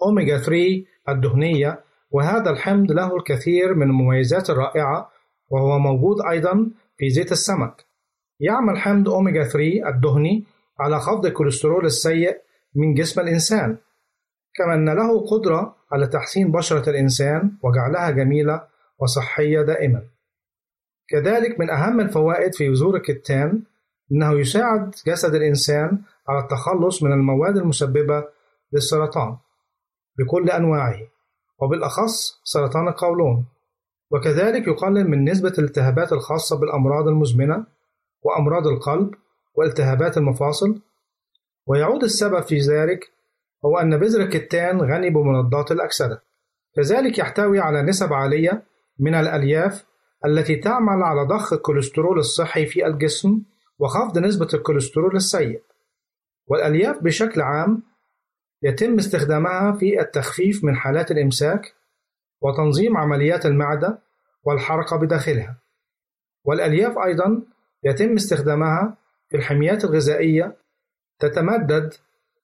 أوميجا 0.06 0.38
3 0.38 0.86
الدهنية 1.10 1.84
وهذا 2.12 2.50
الحمض 2.50 2.92
له 2.92 3.16
الكثير 3.16 3.74
من 3.76 3.84
المميزات 3.84 4.50
الرائعة 4.50 5.10
وهو 5.50 5.80
موجود 5.80 6.18
أيضا 6.32 6.72
في 6.98 7.10
زيت 7.10 7.32
السمك. 7.32 7.86
يعمل 8.40 8.78
حمض 8.78 9.10
أوميجا 9.10 9.44
3 9.44 9.90
الدهني 9.90 10.46
على 10.80 11.00
خفض 11.00 11.26
الكوليسترول 11.26 11.86
السيء 11.86 12.38
من 12.76 12.94
جسم 12.94 13.22
الإنسان. 13.22 13.78
كما 14.56 14.74
أن 14.74 14.90
له 14.90 15.28
قدرة 15.28 15.76
على 15.92 16.08
تحسين 16.08 16.52
بشرة 16.52 16.90
الإنسان 16.90 17.52
وجعلها 17.64 18.10
جميلة 18.10 18.64
وصحية 19.00 19.62
دائما. 19.62 20.04
كذلك 21.10 21.60
من 21.60 21.70
أهم 21.70 22.00
الفوائد 22.00 22.56
في 22.56 22.70
بذور 22.70 22.96
الكتان 22.96 23.64
أنه 24.12 24.40
يساعد 24.40 24.96
جسد 25.08 25.36
الإنسان 25.36 26.02
على 26.28 26.40
التخلص 26.40 27.04
من 27.04 27.12
المواد 27.12 27.58
المسببة 27.58 28.24
للسرطان 28.74 29.38
بكل 30.20 30.50
أنواعه 30.50 31.00
وبالأخص 31.60 32.42
سرطان 32.44 32.88
القولون. 32.88 33.46
وكذلك 34.12 34.68
يقلل 34.68 35.10
من 35.10 35.30
نسبة 35.30 35.54
الالتهابات 35.60 36.14
الخاصة 36.14 36.60
بالأمراض 36.60 37.08
المزمنة 37.08 37.66
وأمراض 38.22 38.68
القلب 38.68 39.16
والتهابات 39.56 40.18
المفاصل. 40.18 40.82
ويعود 41.68 42.04
السبب 42.04 42.44
في 42.44 42.58
ذلك 42.60 43.12
هو 43.66 43.78
أن 43.78 43.98
بذر 43.98 44.22
الكتان 44.22 44.82
غني 44.82 45.10
بمضادات 45.10 45.72
الأكسدة. 45.72 46.24
كذلك 46.76 47.18
يحتوي 47.18 47.60
على 47.60 47.82
نسب 47.82 48.14
عالية 48.14 48.64
من 49.00 49.16
الألياف 49.16 49.86
التي 50.26 50.56
تعمل 50.56 51.04
على 51.04 51.22
ضخ 51.28 51.54
الكوليسترول 51.54 52.20
الصحي 52.20 52.66
في 52.66 52.86
الجسم 52.86 53.42
وخفض 53.80 54.18
نسبة 54.18 54.48
الكوليسترول 54.54 55.16
السيء. 55.16 55.64
والألياف 56.48 57.04
بشكل 57.04 57.42
عام 57.42 57.84
يتم 58.64 58.96
استخدامها 58.96 59.72
في 59.72 60.02
التخفيف 60.02 60.64
من 60.64 60.76
حالات 60.76 61.12
الإمساك 61.12 61.76
وتنظيم 62.42 62.98
عمليات 62.98 63.46
المعدة 63.46 64.00
والحركة 64.44 64.98
بداخلها. 64.98 65.58
والألياف 66.44 66.98
أيضا 66.98 67.42
يتم 67.84 68.14
استخدامها 68.14 68.98
في 69.30 69.38
الحميات 69.38 69.84
الغذائية 69.84 70.58
تتمدد 71.20 71.94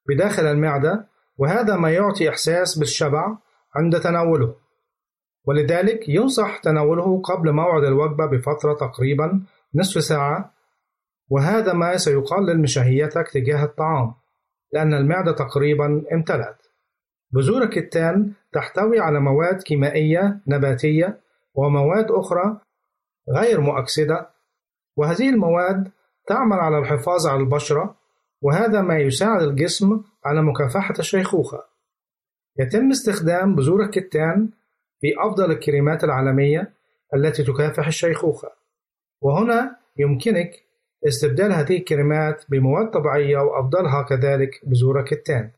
بداخل 0.09 0.45
المعدة 0.45 1.07
وهذا 1.37 1.75
ما 1.75 1.91
يعطي 1.91 2.29
إحساس 2.29 2.77
بالشبع 2.77 3.37
عند 3.75 3.99
تناوله. 3.99 4.55
ولذلك 5.45 6.09
ينصح 6.09 6.57
تناوله 6.57 7.21
قبل 7.21 7.51
موعد 7.51 7.83
الوجبة 7.83 8.25
بفترة 8.25 8.73
تقريبا 8.73 9.41
نصف 9.75 10.03
ساعة 10.03 10.53
وهذا 11.29 11.73
ما 11.73 11.97
سيقلل 11.97 12.59
من 12.59 12.65
شهيتك 12.65 13.29
تجاه 13.33 13.63
الطعام 13.63 14.13
لأن 14.73 14.93
المعدة 14.93 15.31
تقريبا 15.31 16.03
امتلأت. 16.13 16.57
بذور 17.31 17.63
الكتان 17.63 18.33
تحتوي 18.53 18.99
على 18.99 19.19
مواد 19.19 19.61
كيميائية 19.63 20.39
نباتية 20.47 21.19
ومواد 21.55 22.11
أخرى 22.11 22.57
غير 23.29 23.61
مؤكسدة 23.61 24.29
وهذه 24.97 25.29
المواد 25.29 25.91
تعمل 26.27 26.57
على 26.59 26.77
الحفاظ 26.77 27.27
على 27.27 27.39
البشرة 27.39 27.95
وهذا 28.41 28.81
ما 28.81 28.97
يساعد 28.97 29.41
الجسم 29.41 30.03
على 30.25 30.41
مكافحة 30.41 30.93
الشيخوخة. 30.99 31.63
يتم 32.59 32.89
استخدام 32.89 33.55
بذور 33.55 33.83
الكتان 33.83 34.49
في 35.01 35.07
أفضل 35.19 35.51
الكريمات 35.51 36.03
العالمية 36.03 36.73
التي 37.15 37.43
تكافح 37.43 37.87
الشيخوخة. 37.87 38.51
وهنا 39.21 39.77
يمكنك 39.97 40.51
استبدال 41.07 41.53
هذه 41.53 41.77
الكريمات 41.77 42.45
بمواد 42.49 42.91
طبيعية 42.91 43.37
وأفضلها 43.37 44.01
كذلك 44.01 44.61
بذور 44.63 44.99
الكتان. 44.99 45.51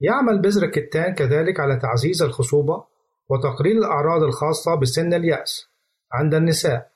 يعمل 0.00 0.42
بذر 0.42 0.62
الكتان 0.62 1.14
كذلك 1.14 1.60
على 1.60 1.76
تعزيز 1.76 2.22
الخصوبة 2.22 2.84
وتقليل 3.28 3.78
الأعراض 3.78 4.22
الخاصة 4.22 4.74
بسن 4.74 5.14
اليأس 5.14 5.68
عند 6.12 6.34
النساء 6.34 6.90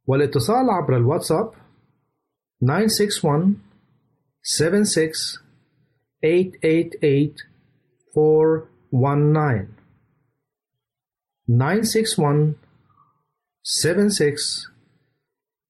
والاتصال 0.06 0.70
عبر 0.70 0.96
الواتساب 0.96 1.50
nine 2.60 2.88
six 2.88 3.22
one 3.22 3.62
seven 4.44 4.84
six 4.84 5.38
eight 6.22 6.56
eight 6.62 6.94
eight 7.02 7.42
four 8.12 8.68
one 8.90 9.32
nine. 9.32 9.74
nine 11.48 11.84
six 11.84 12.18
one 12.18 12.56
seven 13.64 14.10
six 14.10 14.68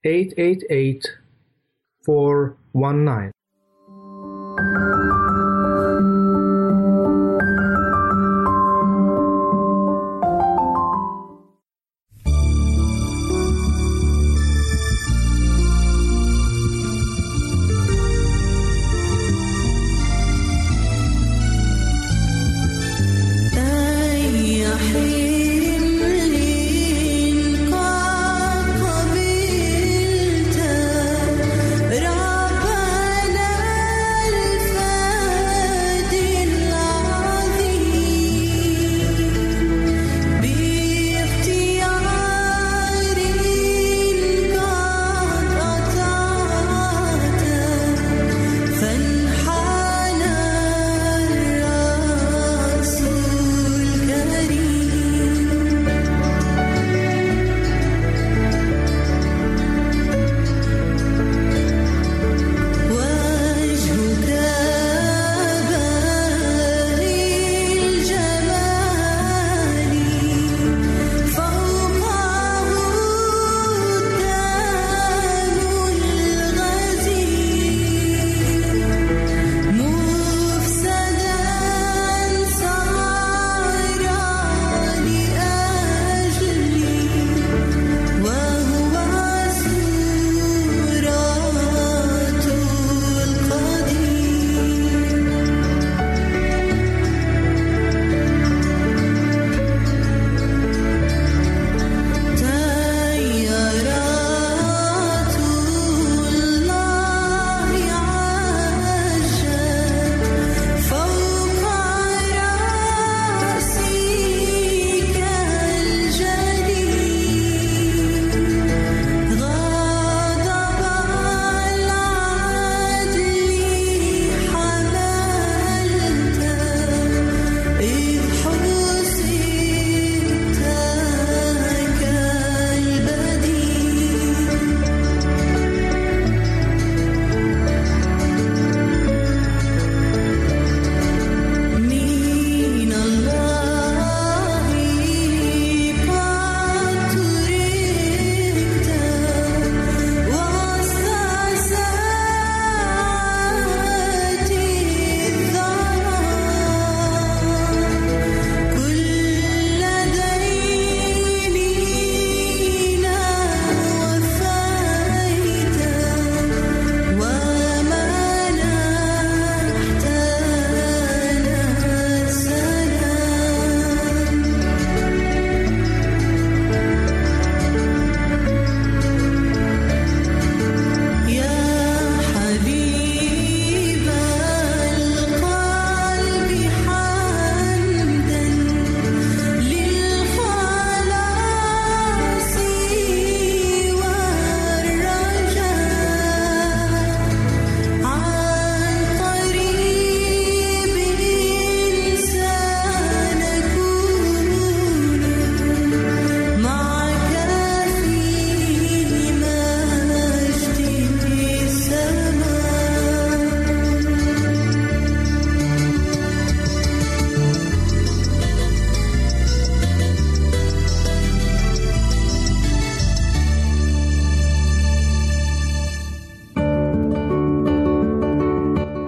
eight 0.05 0.35
eight 0.37 0.65
eight 0.71 1.05
four 2.05 2.57
one 2.73 3.05
nine. 3.05 3.31